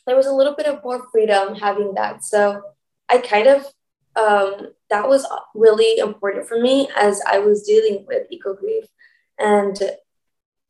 [0.07, 2.23] there was a little bit of more freedom having that.
[2.23, 2.63] So
[3.07, 3.67] I kind of,
[4.15, 8.85] um, that was really important for me as I was dealing with eco grief
[9.37, 9.79] and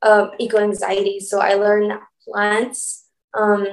[0.01, 1.21] um, eco anxiety.
[1.21, 3.65] So I learned that plants um,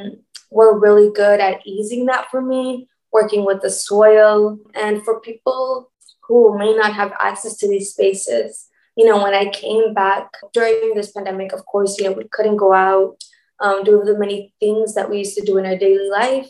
[0.48, 4.60] were really good at easing that for me, working with the soil.
[4.76, 5.90] And for people
[6.26, 10.94] who may not have access to these spaces, you know, when I came back during
[10.94, 13.16] this pandemic, of course, you know, we couldn't go out,
[13.60, 16.48] um, do the many things that we used to do in our daily life.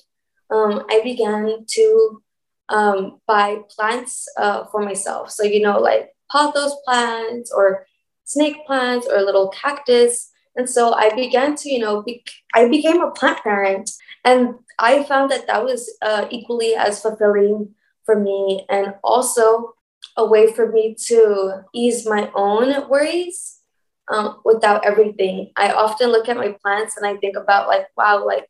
[0.50, 2.22] Um, I began to
[2.68, 5.30] um, buy plants uh, for myself.
[5.30, 7.86] So, you know, like pothos plants or
[8.24, 10.30] snake plants or little cactus.
[10.56, 13.90] And so I began to, you know, be- I became a plant parent.
[14.24, 17.74] And I found that that was uh, equally as fulfilling
[18.04, 19.74] for me and also
[20.16, 23.60] a way for me to ease my own worries
[24.08, 25.50] um, without everything.
[25.56, 28.48] I often look at my plants and I think about, like, wow, like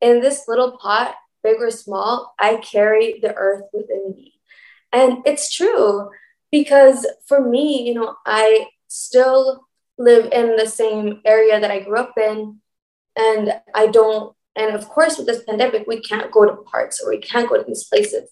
[0.00, 4.34] in this little pot, big or small, I carry the earth within me.
[4.92, 6.10] And it's true
[6.50, 9.66] because for me, you know, I still
[9.98, 12.60] live in the same area that I grew up in.
[13.16, 17.10] And I don't, and of course, with this pandemic, we can't go to parks or
[17.10, 18.28] we can't go to these places.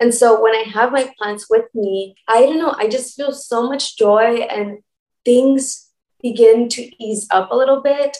[0.00, 3.32] And so when I have my plants with me, I don't know, I just feel
[3.32, 4.78] so much joy and
[5.24, 5.88] things
[6.22, 8.16] begin to ease up a little bit.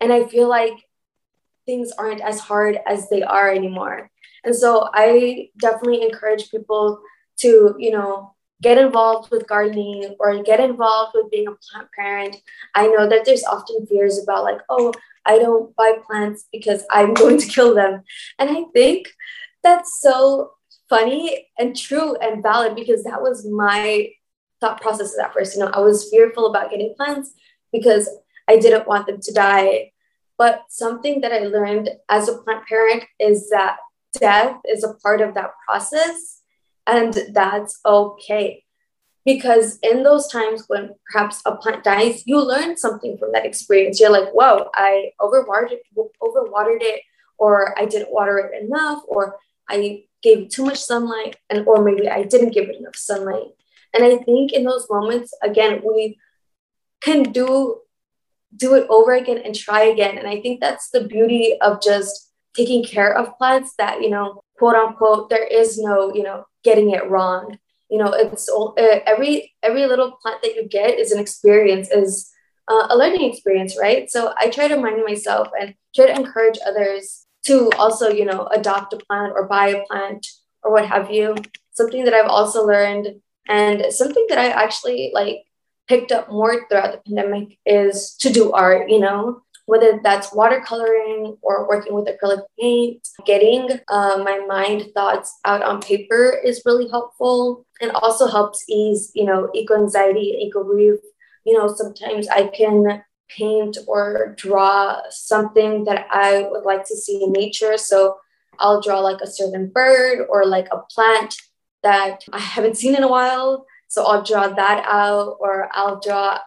[0.00, 0.74] And I feel like
[1.66, 4.10] things aren't as hard as they are anymore.
[4.44, 7.00] And so I definitely encourage people
[7.40, 12.36] to, you know, get involved with gardening or get involved with being a plant parent.
[12.74, 14.92] I know that there's often fears about, like, oh,
[15.26, 18.02] I don't buy plants because I'm going to kill them.
[18.38, 19.08] And I think
[19.62, 20.52] that's so
[20.88, 24.10] funny and true and valid because that was my
[24.60, 25.54] thought process at first.
[25.54, 27.32] You know, I was fearful about getting plants
[27.72, 28.08] because
[28.48, 29.92] I didn't want them to die.
[30.38, 33.78] But something that I learned as a plant parent is that
[34.18, 36.42] death is a part of that process
[36.86, 38.62] and that's okay.
[39.24, 43.98] Because in those times when perhaps a plant dies, you learn something from that experience.
[43.98, 45.78] You're like, whoa, I overwatered
[46.22, 47.00] overwatered it,
[47.36, 49.36] or I didn't water it enough, or
[49.68, 53.50] I gave too much sunlight, and or maybe I didn't give it enough sunlight.
[53.92, 56.18] And I think in those moments, again, we
[57.06, 57.48] can do
[58.64, 60.16] do it over again and try again.
[60.18, 64.40] And I think that's the beauty of just taking care of plants that, you know,
[64.58, 67.58] quote unquote, there is no, you know, getting it wrong.
[67.90, 71.90] You know, it's all, uh, every every little plant that you get is an experience,
[71.90, 72.30] is
[72.68, 74.10] uh, a learning experience, right?
[74.10, 78.46] So I try to remind myself and try to encourage others to also, you know,
[78.48, 80.26] adopt a plant or buy a plant
[80.62, 81.36] or what have you.
[81.72, 85.42] Something that I've also learned and something that I actually like
[85.88, 91.38] picked up more throughout the pandemic is to do art, you know, whether that's watercoloring
[91.42, 93.06] or working with acrylic paint.
[93.24, 99.12] Getting uh, my mind thoughts out on paper is really helpful and also helps ease,
[99.14, 100.98] you know, eco anxiety eco grief.
[101.44, 107.22] You know, sometimes I can paint or draw something that I would like to see
[107.22, 107.76] in nature.
[107.76, 108.18] So
[108.58, 111.36] I'll draw like a certain bird or like a plant
[111.82, 113.66] that I haven't seen in a while.
[113.88, 116.38] So I'll draw that out, or I'll draw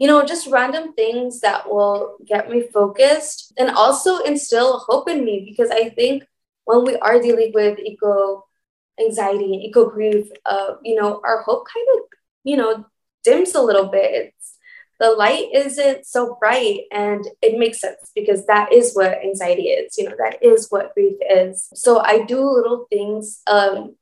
[0.00, 5.26] you know, just random things that will get me focused and also instill hope in
[5.26, 6.24] me because I think
[6.64, 8.46] when we are dealing with eco
[8.98, 12.00] anxiety and eco grief, uh, you know, our hope kind of,
[12.44, 12.86] you know,
[13.24, 14.32] dims a little bit.
[14.38, 14.56] It's,
[15.00, 19.96] the light isn't so bright and it makes sense because that is what anxiety is
[19.98, 21.68] you know that is what grief is.
[21.74, 23.96] So i do little things um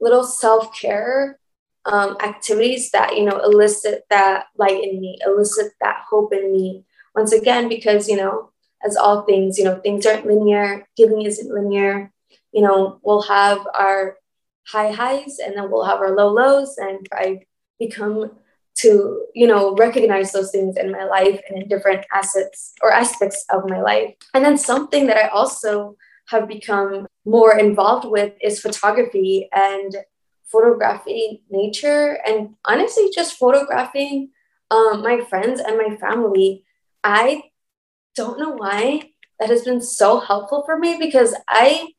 [0.00, 1.38] little self-care
[1.86, 6.84] um, activities that you know elicit that light in me elicit that hope in me.
[7.14, 8.50] Once again because you know
[8.84, 12.12] as all things you know things aren't linear healing isn't linear
[12.52, 14.18] you know we'll have our
[14.66, 17.40] high highs and then we'll have our low lows and i
[17.78, 18.30] become
[18.76, 23.44] to you know recognize those things in my life and in different assets or aspects
[23.50, 25.96] of my life and then something that i also
[26.28, 29.96] have become more involved with is photography and
[30.44, 34.30] photographing nature and honestly just photographing
[34.70, 36.64] um, my friends and my family.
[37.04, 37.44] I
[38.14, 41.92] don't know why that has been so helpful for me because I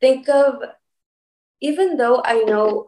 [0.00, 0.56] think of,
[1.60, 2.86] even though I know,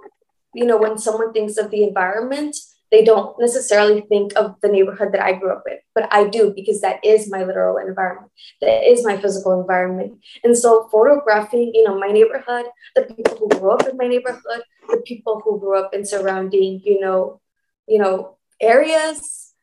[0.54, 2.56] you know, when someone thinks of the environment,
[2.94, 6.52] they don't necessarily think of the neighborhood that I grew up in, but I do
[6.54, 8.30] because that is my literal environment.
[8.60, 10.20] That is my physical environment.
[10.44, 14.62] And so photographing, you know, my neighborhood, the people who grew up in my neighborhood,
[14.88, 17.40] the people who grew up in surrounding, you know,
[17.88, 19.54] you know, areas,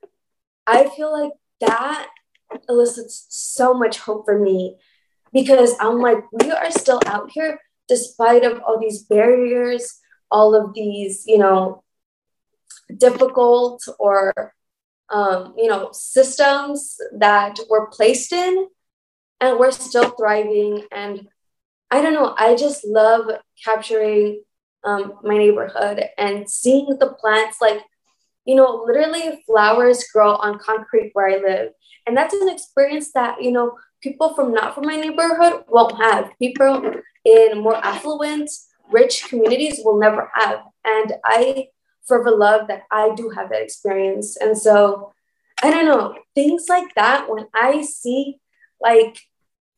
[0.67, 2.09] I feel like that
[2.67, 4.75] elicits so much hope for me
[5.31, 10.73] because I'm like, we are still out here despite of all these barriers, all of
[10.73, 11.81] these, you know,
[12.97, 14.53] difficult or
[15.09, 18.67] um, you know systems that we're placed in
[19.39, 20.83] and we're still thriving.
[20.91, 21.27] And
[21.93, 23.25] i don't know i just love
[23.63, 24.41] capturing
[24.85, 27.81] um, my neighborhood and seeing the plants like
[28.45, 31.71] you know literally flowers grow on concrete where i live.
[32.07, 36.31] And that's an experience that you know people from not from my neighborhood won't have.
[36.39, 38.49] People in more affluent
[38.91, 40.59] rich communities will never have.
[40.83, 41.67] And i
[42.11, 44.35] fervor love that I do have that experience.
[44.35, 45.13] And so
[45.63, 48.39] I don't know, things like that, when I see
[48.81, 49.17] like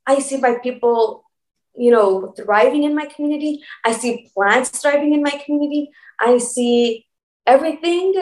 [0.07, 1.29] I see my people,
[1.75, 7.05] you know, thriving in my community, I see plants thriving in my community, I see
[7.45, 8.15] everything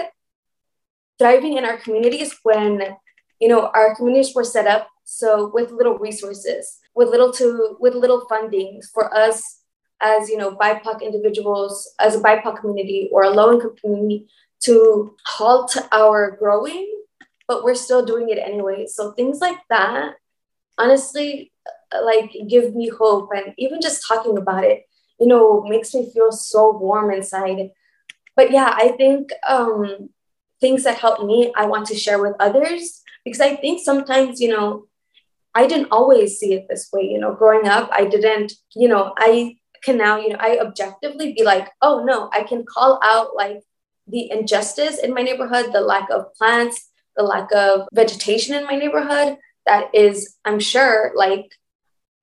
[1.17, 2.81] thriving in our communities when
[3.39, 7.93] you know our communities were set up so with little resources with little to with
[7.93, 9.60] little funding for us
[10.01, 14.27] as you know BIPOC individuals, as a BIPOC community or a low income community
[14.61, 16.87] to halt our growing,
[17.47, 18.85] but we're still doing it anyway.
[18.87, 20.15] So things like that,
[20.77, 21.51] honestly,
[22.03, 24.83] like give me hope, and even just talking about it,
[25.19, 27.69] you know, makes me feel so warm inside.
[28.35, 30.09] But yeah, I think um,
[30.59, 34.49] things that help me, I want to share with others because I think sometimes, you
[34.49, 34.87] know,
[35.53, 37.03] I didn't always see it this way.
[37.03, 41.33] You know, growing up, I didn't, you know, I can now, you know, I objectively
[41.33, 43.61] be like, oh no, I can call out like
[44.07, 48.75] the injustice in my neighborhood, the lack of plants, the lack of vegetation in my
[48.75, 49.37] neighborhood.
[49.65, 51.51] That is, I'm sure, like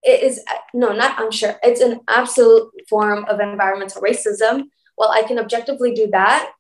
[0.02, 0.44] it is
[0.74, 1.56] no, not I'm sure.
[1.62, 4.64] It's an absolute form of environmental racism.
[4.96, 6.52] Well, I can objectively do that.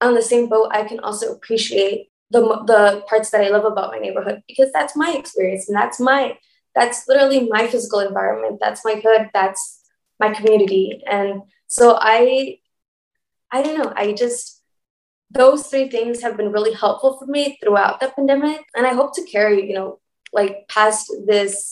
[0.00, 3.90] On the same boat, I can also appreciate the the parts that I love about
[3.90, 6.36] my neighborhood because that's my experience and that's my
[6.74, 8.58] that's literally my physical environment.
[8.60, 9.30] That's my hood.
[9.32, 9.80] That's
[10.24, 11.02] my community.
[11.06, 12.58] And so i
[13.50, 13.92] i don't know.
[13.94, 14.62] I just
[15.30, 18.60] those three things have been really helpful for me throughout the pandemic.
[18.74, 20.00] And i hope to carry you know
[20.32, 21.70] like past this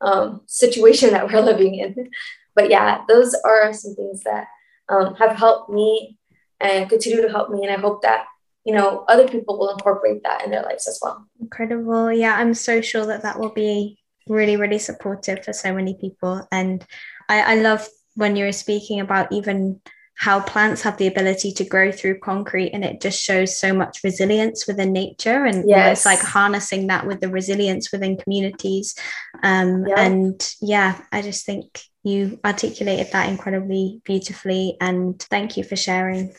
[0.00, 2.10] um, situation that we're living in.
[2.54, 4.46] But yeah those are some things that
[4.88, 6.18] um, have helped me
[6.60, 7.66] and continue to help me.
[7.66, 8.26] And i hope that
[8.64, 11.26] you know other people will incorporate that in their lives as well.
[11.40, 12.12] Incredible.
[12.12, 13.98] Yeah i'm so sure that that will be
[14.28, 16.46] really really supportive for so many people.
[16.50, 16.84] And
[17.28, 19.80] I, I love when you were speaking about even
[20.18, 24.02] how plants have the ability to grow through concrete and it just shows so much
[24.02, 25.44] resilience within nature.
[25.44, 25.98] And yes.
[25.98, 28.94] it's like harnessing that with the resilience within communities.
[29.42, 30.00] Um, yeah.
[30.00, 34.76] and yeah i just think you articulated that incredibly beautifully.
[34.80, 36.34] And thank you for sharing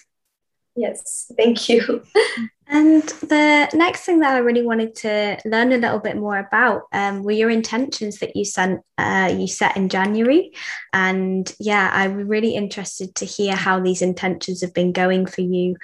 [0.78, 2.02] yes thank you
[2.70, 6.84] And the next thing that I really wanted to learn a little bit more about
[6.92, 10.52] um, were your intentions that you sent uh, you set in January,
[10.92, 15.78] and yeah, I'm really interested to hear how these intentions have been going for you.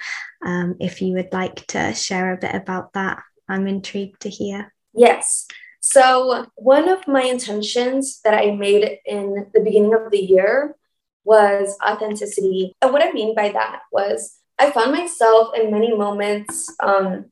[0.44, 4.74] Um, if you would like to share a bit about that, I'm intrigued to hear.
[4.92, 5.46] Yes.
[5.80, 10.76] So one of my intentions that I made in the beginning of the year
[11.24, 16.72] was authenticity, and what I mean by that was I found myself in many moments
[16.80, 17.26] um,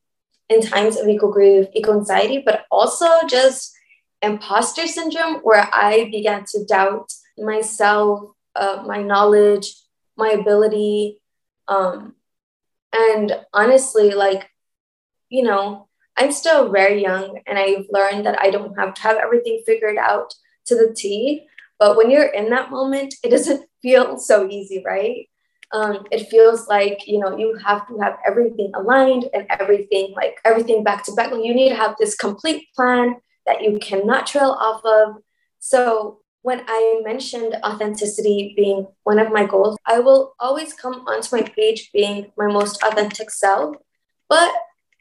[0.49, 3.73] in times of eco grief, eco anxiety, but also just
[4.20, 9.75] imposter syndrome, where I began to doubt myself, uh, my knowledge,
[10.16, 11.20] my ability.
[11.68, 12.14] Um,
[12.93, 14.51] and honestly, like,
[15.29, 19.16] you know, I'm still very young and I've learned that I don't have to have
[19.16, 20.35] everything figured out
[20.66, 21.47] to the T.
[21.79, 25.29] But when you're in that moment, it doesn't feel so easy, right?
[25.73, 30.39] Um, it feels like you know you have to have everything aligned and everything like
[30.45, 31.31] everything back to back.
[31.31, 33.16] You need to have this complete plan
[33.47, 35.23] that you cannot trail off of.
[35.59, 41.35] So when i mentioned authenticity being one of my goals i will always come onto
[41.37, 43.77] my page being my most authentic self.
[44.29, 44.53] But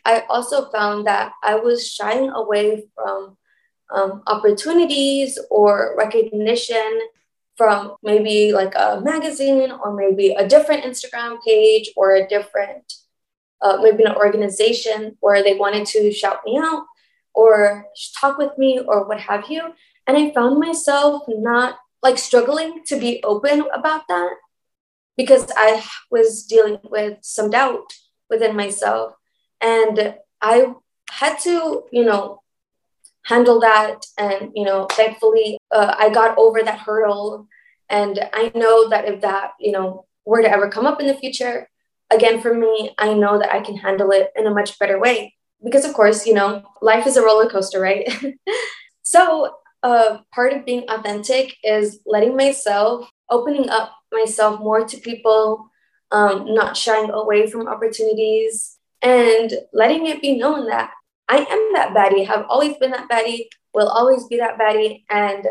[0.05, 3.38] i also found that i was shying away from
[3.93, 7.01] um, opportunities or recognition
[7.62, 12.91] from maybe like a magazine or maybe a different Instagram page or a different,
[13.62, 16.86] uh, maybe an organization where they wanted to shout me out
[17.36, 17.86] or
[18.20, 19.62] talk with me or what have you.
[20.07, 24.32] And I found myself not like struggling to be open about that
[25.16, 27.93] because I was dealing with some doubt
[28.28, 29.14] within myself.
[29.62, 30.74] And I
[31.12, 32.41] had to, you know,
[33.24, 34.05] handle that.
[34.17, 37.47] And, you know, thankfully, uh, I got over that hurdle.
[37.89, 41.13] And I know that if that, you know, were to ever come up in the
[41.13, 41.67] future,
[42.11, 45.36] again, for me, I know that I can handle it in a much better way.
[45.63, 48.09] Because, of course, you know, life is a roller coaster, right?
[49.03, 49.53] so,
[49.84, 55.69] uh, part of being authentic is letting myself, opening up myself more to people,
[56.11, 60.91] um, not shying away from opportunities, and letting it be known that
[61.32, 65.47] I am that baddie, have always been that baddie, will always be that baddie, and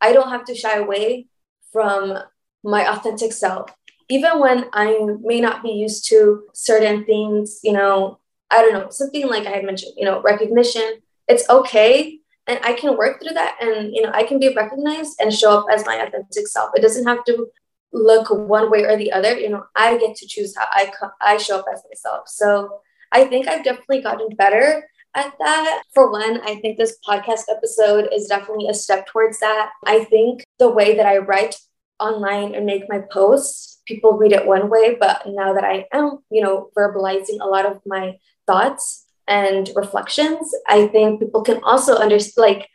[0.00, 1.26] I don't have to shy away
[1.72, 2.16] from
[2.62, 3.68] my authentic self.
[4.08, 8.90] Even when I may not be used to certain things, you know, I don't know,
[8.90, 12.20] something like I had mentioned, you know, recognition, it's okay.
[12.46, 15.58] And I can work through that and, you know, I can be recognized and show
[15.58, 16.70] up as my authentic self.
[16.76, 17.48] It doesn't have to
[17.92, 19.36] look one way or the other.
[19.36, 22.28] You know, I get to choose how I, co- I show up as myself.
[22.28, 22.80] So
[23.10, 24.84] I think I've definitely gotten better
[25.14, 25.82] at that.
[25.92, 29.70] For one, I think this podcast episode is definitely a step towards that.
[29.84, 31.56] I think the way that I write
[32.00, 36.18] online and make my posts, people read it one way, but now that I am,
[36.30, 41.96] you know, verbalizing a lot of my thoughts and reflections, I think people can also
[41.96, 42.68] understand, like,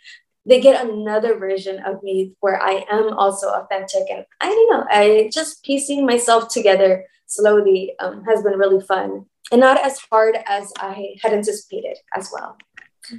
[0.46, 4.10] they get another version of me where I am also authentic.
[4.10, 9.26] And I don't know, I just piecing myself together slowly um, has been really fun
[9.52, 12.58] and not as hard as I had anticipated as well.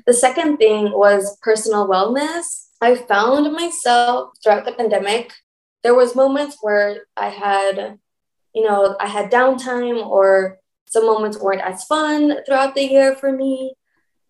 [0.07, 2.68] The second thing was personal wellness.
[2.81, 5.33] I found myself throughout the pandemic,
[5.83, 7.99] there was moments where I had,
[8.55, 13.33] you know, I had downtime or some moments weren't as fun throughout the year for
[13.33, 13.74] me.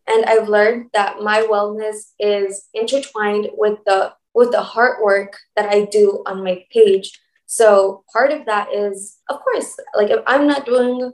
[0.06, 5.68] And I've learned that my wellness is intertwined with the with the hard work that
[5.70, 7.18] I do on my page.
[7.46, 11.12] So part of that is, of course, like if I'm not doing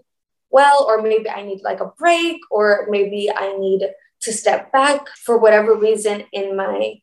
[0.59, 3.82] well, or maybe I need like a break, or maybe I need
[4.24, 6.94] to step back for whatever reason in my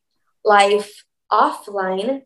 [0.44, 0.90] life
[1.30, 2.22] offline,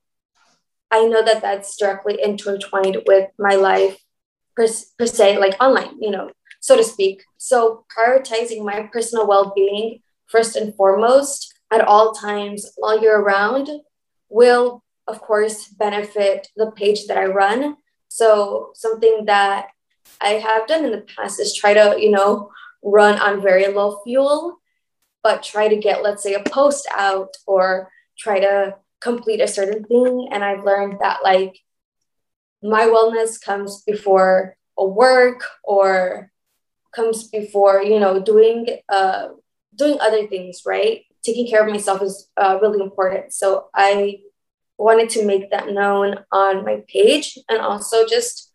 [0.90, 3.96] I know that that's directly intertwined with my life
[4.56, 4.66] per,
[4.98, 7.22] per se, like online, you know, so to speak.
[7.36, 13.68] So prioritizing my personal well being first and foremost at all times while you're around
[14.30, 17.76] will, of course, benefit the page that I run.
[18.08, 19.68] So something that
[20.20, 22.50] I have done in the past is try to, you know,
[22.82, 24.58] run on very low fuel,
[25.22, 29.84] but try to get, let's say, a post out or try to complete a certain
[29.84, 30.28] thing.
[30.32, 31.58] And I've learned that like
[32.62, 36.30] my wellness comes before a work or
[36.94, 39.28] comes before, you know, doing uh
[39.74, 41.02] doing other things, right?
[41.24, 43.32] Taking care of myself is uh, really important.
[43.32, 44.20] So I
[44.76, 48.47] wanted to make that known on my page and also just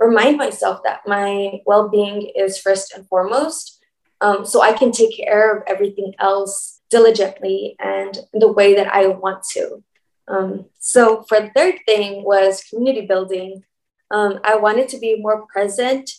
[0.00, 3.78] remind myself that my well being is first and foremost.
[4.22, 9.06] Um, so I can take care of everything else diligently and the way that I
[9.06, 9.82] want to.
[10.28, 13.62] Um, so for the third thing was community building.
[14.10, 16.10] Um, I wanted to be more present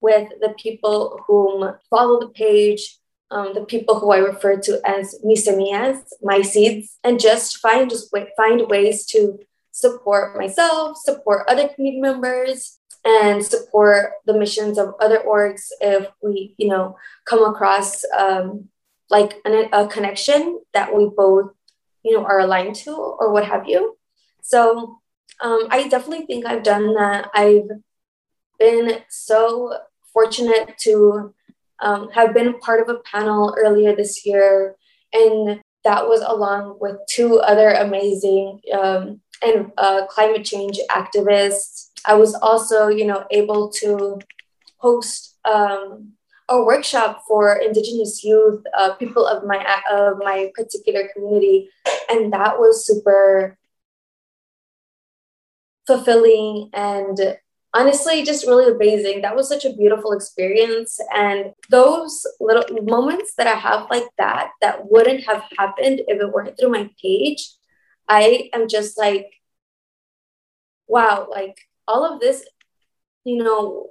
[0.00, 2.98] with the people whom follow the page,
[3.30, 7.90] um, the people who I refer to as mis semillas, my seeds, and just find
[7.90, 9.38] just find ways to
[9.72, 16.54] support myself, support other community members, and support the missions of other orgs if we,
[16.58, 18.68] you know, come across um,
[19.08, 21.50] like an, a connection that we both,
[22.02, 23.96] you know, are aligned to or what have you.
[24.42, 24.98] So
[25.40, 27.30] um, I definitely think I've done that.
[27.34, 27.68] I've
[28.58, 29.78] been so
[30.12, 31.34] fortunate to
[31.80, 34.76] um, have been part of a panel earlier this year,
[35.12, 42.14] and that was along with two other amazing um, and uh, climate change activists I
[42.14, 44.20] was also, you know, able to
[44.78, 46.12] host um,
[46.48, 51.68] a workshop for Indigenous youth, uh, people of my of my particular community,
[52.10, 53.56] and that was super
[55.86, 57.38] fulfilling and
[57.74, 59.22] honestly just really amazing.
[59.22, 64.50] That was such a beautiful experience, and those little moments that I have like that
[64.60, 67.52] that wouldn't have happened if it weren't through my page.
[68.08, 69.26] I am just like,
[70.88, 71.56] wow, like
[71.90, 72.44] all of this,
[73.24, 73.90] you know,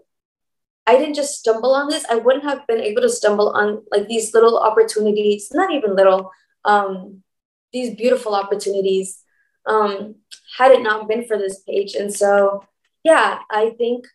[0.88, 2.06] I didn't just stumble on this.
[2.10, 6.32] I wouldn't have been able to stumble on like these little opportunities, not even little,
[6.66, 7.22] um,
[7.72, 9.22] these beautiful opportunities,
[9.68, 10.16] um,
[10.58, 11.94] had it not been for this page.
[11.94, 12.64] And so,
[13.04, 14.08] yeah, I think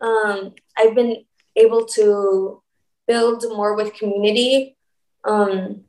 [0.00, 1.24] um, I've been
[1.54, 2.62] able to
[3.06, 4.76] build more with community
[5.24, 5.84] um,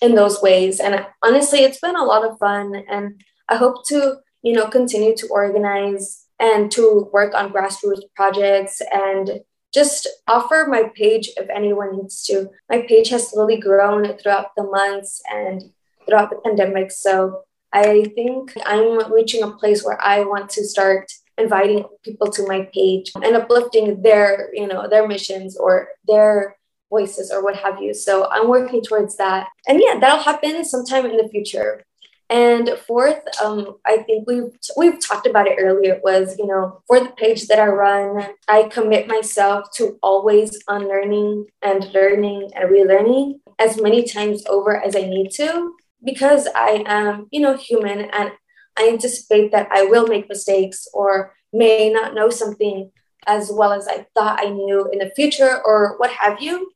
[0.00, 0.80] in those ways.
[0.80, 2.74] And honestly, it's been a lot of fun.
[2.88, 8.82] And I hope to you know, continue to organize and to work on grassroots projects
[8.92, 9.40] and
[9.72, 12.50] just offer my page if anyone needs to.
[12.70, 15.64] My page has slowly grown throughout the months and
[16.06, 16.92] throughout the pandemic.
[16.92, 17.42] So
[17.72, 22.68] I think I'm reaching a place where I want to start inviting people to my
[22.72, 26.56] page and uplifting their, you know, their missions or their
[26.90, 27.94] voices or what have you.
[27.94, 29.48] So I'm working towards that.
[29.66, 31.82] And yeah, that'll happen sometime in the future.
[32.30, 36.00] And fourth, um, I think we've we've talked about it earlier.
[36.02, 41.46] Was you know for the page that I run, I commit myself to always unlearning
[41.62, 47.28] and learning and relearning as many times over as I need to because I am
[47.30, 48.32] you know human and
[48.76, 52.90] I anticipate that I will make mistakes or may not know something
[53.26, 56.72] as well as I thought I knew in the future or what have you.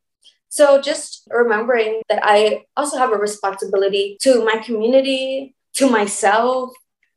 [0.48, 6.72] So just remembering that I also have a responsibility to my community, to myself,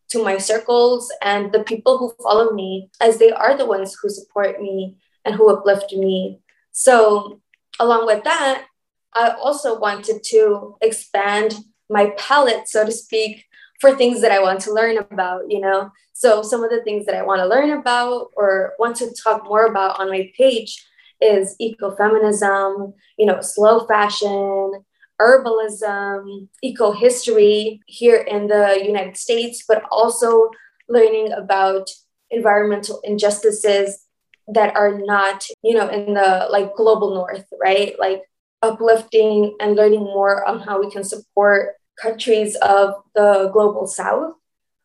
[0.09, 4.09] to my circles, and the people who follow me, as they are the ones who
[4.09, 6.39] support me and who uplift me.
[6.73, 7.39] So,
[7.79, 8.65] along with that,
[9.13, 11.55] I also wanted to expand
[11.89, 13.45] my palette, so to speak,
[13.79, 15.91] for things that I want to learn about, you know.
[16.13, 19.45] So, some of the things that I want to learn about or want to talk
[19.45, 20.85] more about on my page
[21.21, 24.83] is ecofeminism, you know, slow fashion,
[25.19, 30.49] herbalism, eco history here in the United States, but also
[30.89, 31.89] learning about
[32.29, 34.05] environmental injustices
[34.47, 37.95] that are not, you know, in the like global north, right?
[37.99, 38.23] Like
[38.61, 44.33] uplifting and learning more on how we can support countries of the global south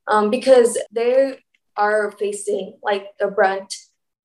[0.06, 1.38] um, because they
[1.76, 3.74] are facing like the brunt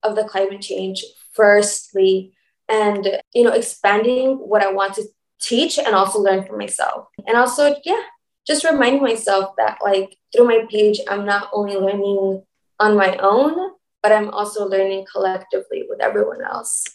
[0.03, 2.33] of the climate change firstly
[2.69, 5.03] and you know expanding what i want to
[5.41, 7.07] teach and also learn for myself.
[7.27, 8.01] And also yeah
[8.47, 12.43] just reminding myself that like through my page i'm not only learning
[12.79, 13.71] on my own
[14.01, 16.85] but i'm also learning collectively with everyone else.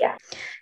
[0.00, 0.16] Yeah.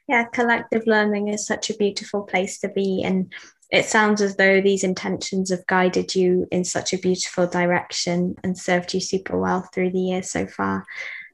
[0.09, 3.33] Yeah collective learning is such a beautiful place to be and
[3.71, 8.59] it sounds as though these intentions have guided you in such a beautiful direction and
[8.59, 10.85] served you super well through the year so far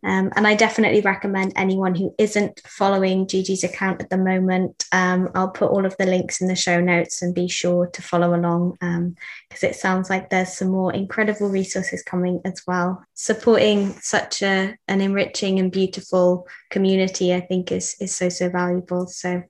[0.05, 4.85] um, and I definitely recommend anyone who isn't following Gigi's account at the moment.
[4.93, 8.03] Um, I'll put all of the links in the show notes and be sure to
[8.03, 13.05] follow along because um, it sounds like there's some more incredible resources coming as well.
[13.15, 19.07] Supporting such a, an enriching and beautiful community, I think, is, is so, so valuable.
[19.07, 19.43] So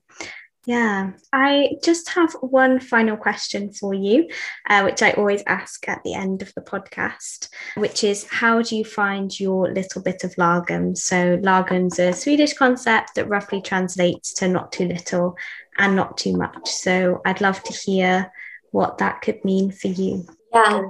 [0.67, 4.27] yeah, I just have one final question for you,
[4.69, 7.47] uh, which I always ask at the end of the podcast,
[7.77, 10.97] which is how do you find your little bit of lagom?
[10.97, 15.37] So, lagom's a Swedish concept that roughly translates to not too little
[15.77, 16.69] and not too much.
[16.69, 18.29] So, I'd love to hear
[18.71, 20.27] what that could mean for you.
[20.53, 20.81] Yeah,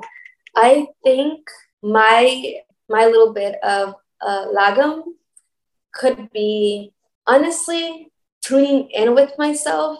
[0.56, 1.48] I think
[1.84, 2.56] my
[2.90, 5.04] my little bit of uh, lagom
[5.94, 6.94] could be
[7.28, 8.12] honestly
[8.48, 10.00] tuning in with myself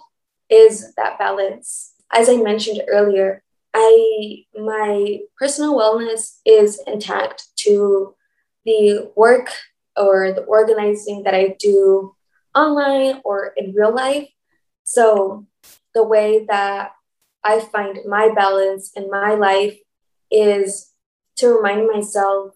[0.50, 1.94] is that balance.
[2.14, 3.44] As I mentioned earlier,
[3.74, 8.16] I my personal wellness is intact to
[8.66, 9.50] the work
[9.98, 12.16] or the organizing that I do
[12.56, 14.30] online or in real life.
[14.84, 15.46] So
[15.94, 16.92] the way that
[17.44, 19.78] I find my balance in my life
[20.32, 20.92] is
[21.38, 22.56] to remind myself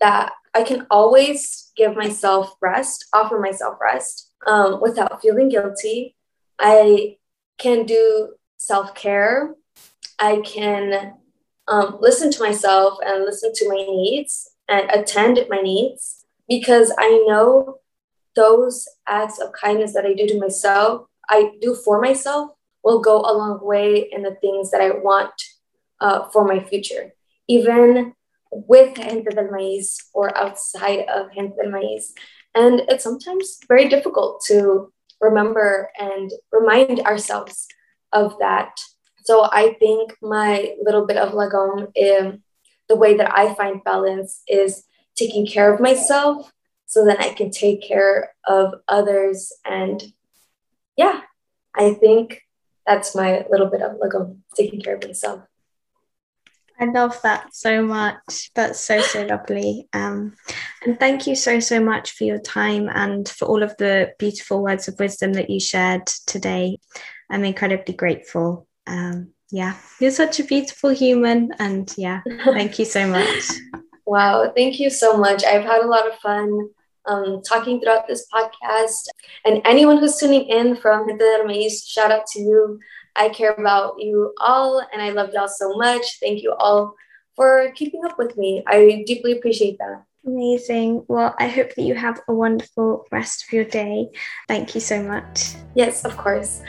[0.00, 6.16] that I can always give myself rest, offer myself rest, um, without feeling guilty.
[6.58, 7.16] I
[7.58, 9.54] can do self care.
[10.18, 11.14] I can
[11.66, 17.24] um, listen to myself and listen to my needs and attend my needs because I
[17.26, 17.78] know
[18.36, 22.50] those acts of kindness that I do to myself, I do for myself,
[22.82, 25.32] will go a long way in the things that I want
[26.00, 27.12] uh, for my future.
[27.48, 28.14] Even
[28.50, 32.12] with Gente del Maíz or outside of Gente del Maíz.
[32.54, 37.66] And it's sometimes very difficult to remember and remind ourselves
[38.12, 38.78] of that.
[39.24, 42.42] So I think my little bit of lagom, um,
[42.88, 44.84] the way that I find balance is
[45.16, 46.52] taking care of myself
[46.86, 49.52] so then I can take care of others.
[49.64, 50.02] And
[50.96, 51.22] yeah,
[51.74, 52.42] I think
[52.86, 55.40] that's my little bit of lagom, taking care of myself.
[56.80, 58.50] I love that so much.
[58.54, 59.88] That's so, so lovely.
[59.92, 60.34] Um,
[60.84, 64.62] and thank you so, so much for your time and for all of the beautiful
[64.62, 66.78] words of wisdom that you shared today.
[67.30, 68.66] I'm incredibly grateful.
[68.86, 71.52] Um, yeah, you're such a beautiful human.
[71.58, 73.44] And yeah, thank you so much.
[74.06, 75.44] wow, thank you so much.
[75.44, 76.70] I've had a lot of fun
[77.06, 79.06] um, talking throughout this podcast.
[79.44, 82.80] And anyone who's tuning in from del Maíz, shout out to you.
[83.16, 86.18] I care about you all and I love y'all so much.
[86.20, 86.94] Thank you all
[87.36, 88.62] for keeping up with me.
[88.66, 90.04] I deeply appreciate that.
[90.26, 91.04] Amazing.
[91.08, 94.08] Well, I hope that you have a wonderful rest of your day.
[94.48, 95.54] Thank you so much.
[95.74, 96.62] Yes, of course.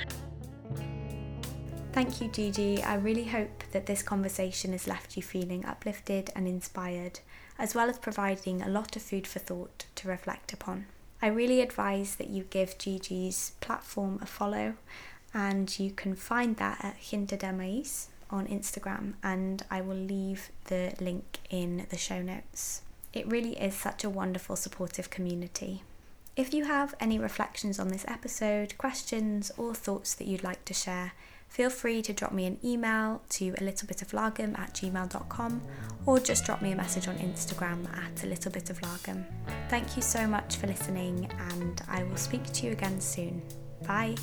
[1.94, 2.84] Thank you, Gigi.
[2.84, 7.22] I really hope that this conversation has left you feeling uplifted and inspired,
[7.58, 10.88] as well as providing a lot of food for thought to reflect upon.
[11.22, 14.76] I really advise that you give Gigi's platform a follow,
[15.36, 20.50] and you can find that at Gente del Maíz on Instagram, and I will leave
[20.66, 22.82] the link in the show notes.
[23.14, 25.84] It really is such a wonderful, supportive community.
[26.36, 30.74] If you have any reflections on this episode, questions, or thoughts that you'd like to
[30.74, 31.14] share,
[31.48, 35.62] feel free to drop me an email to a little bit of lagom at gmail.com
[36.06, 39.24] or just drop me a message on Instagram at a little bit of lagom.
[39.70, 43.42] Thank you so much for listening, and I will speak to you again soon.
[43.88, 44.16] Bye.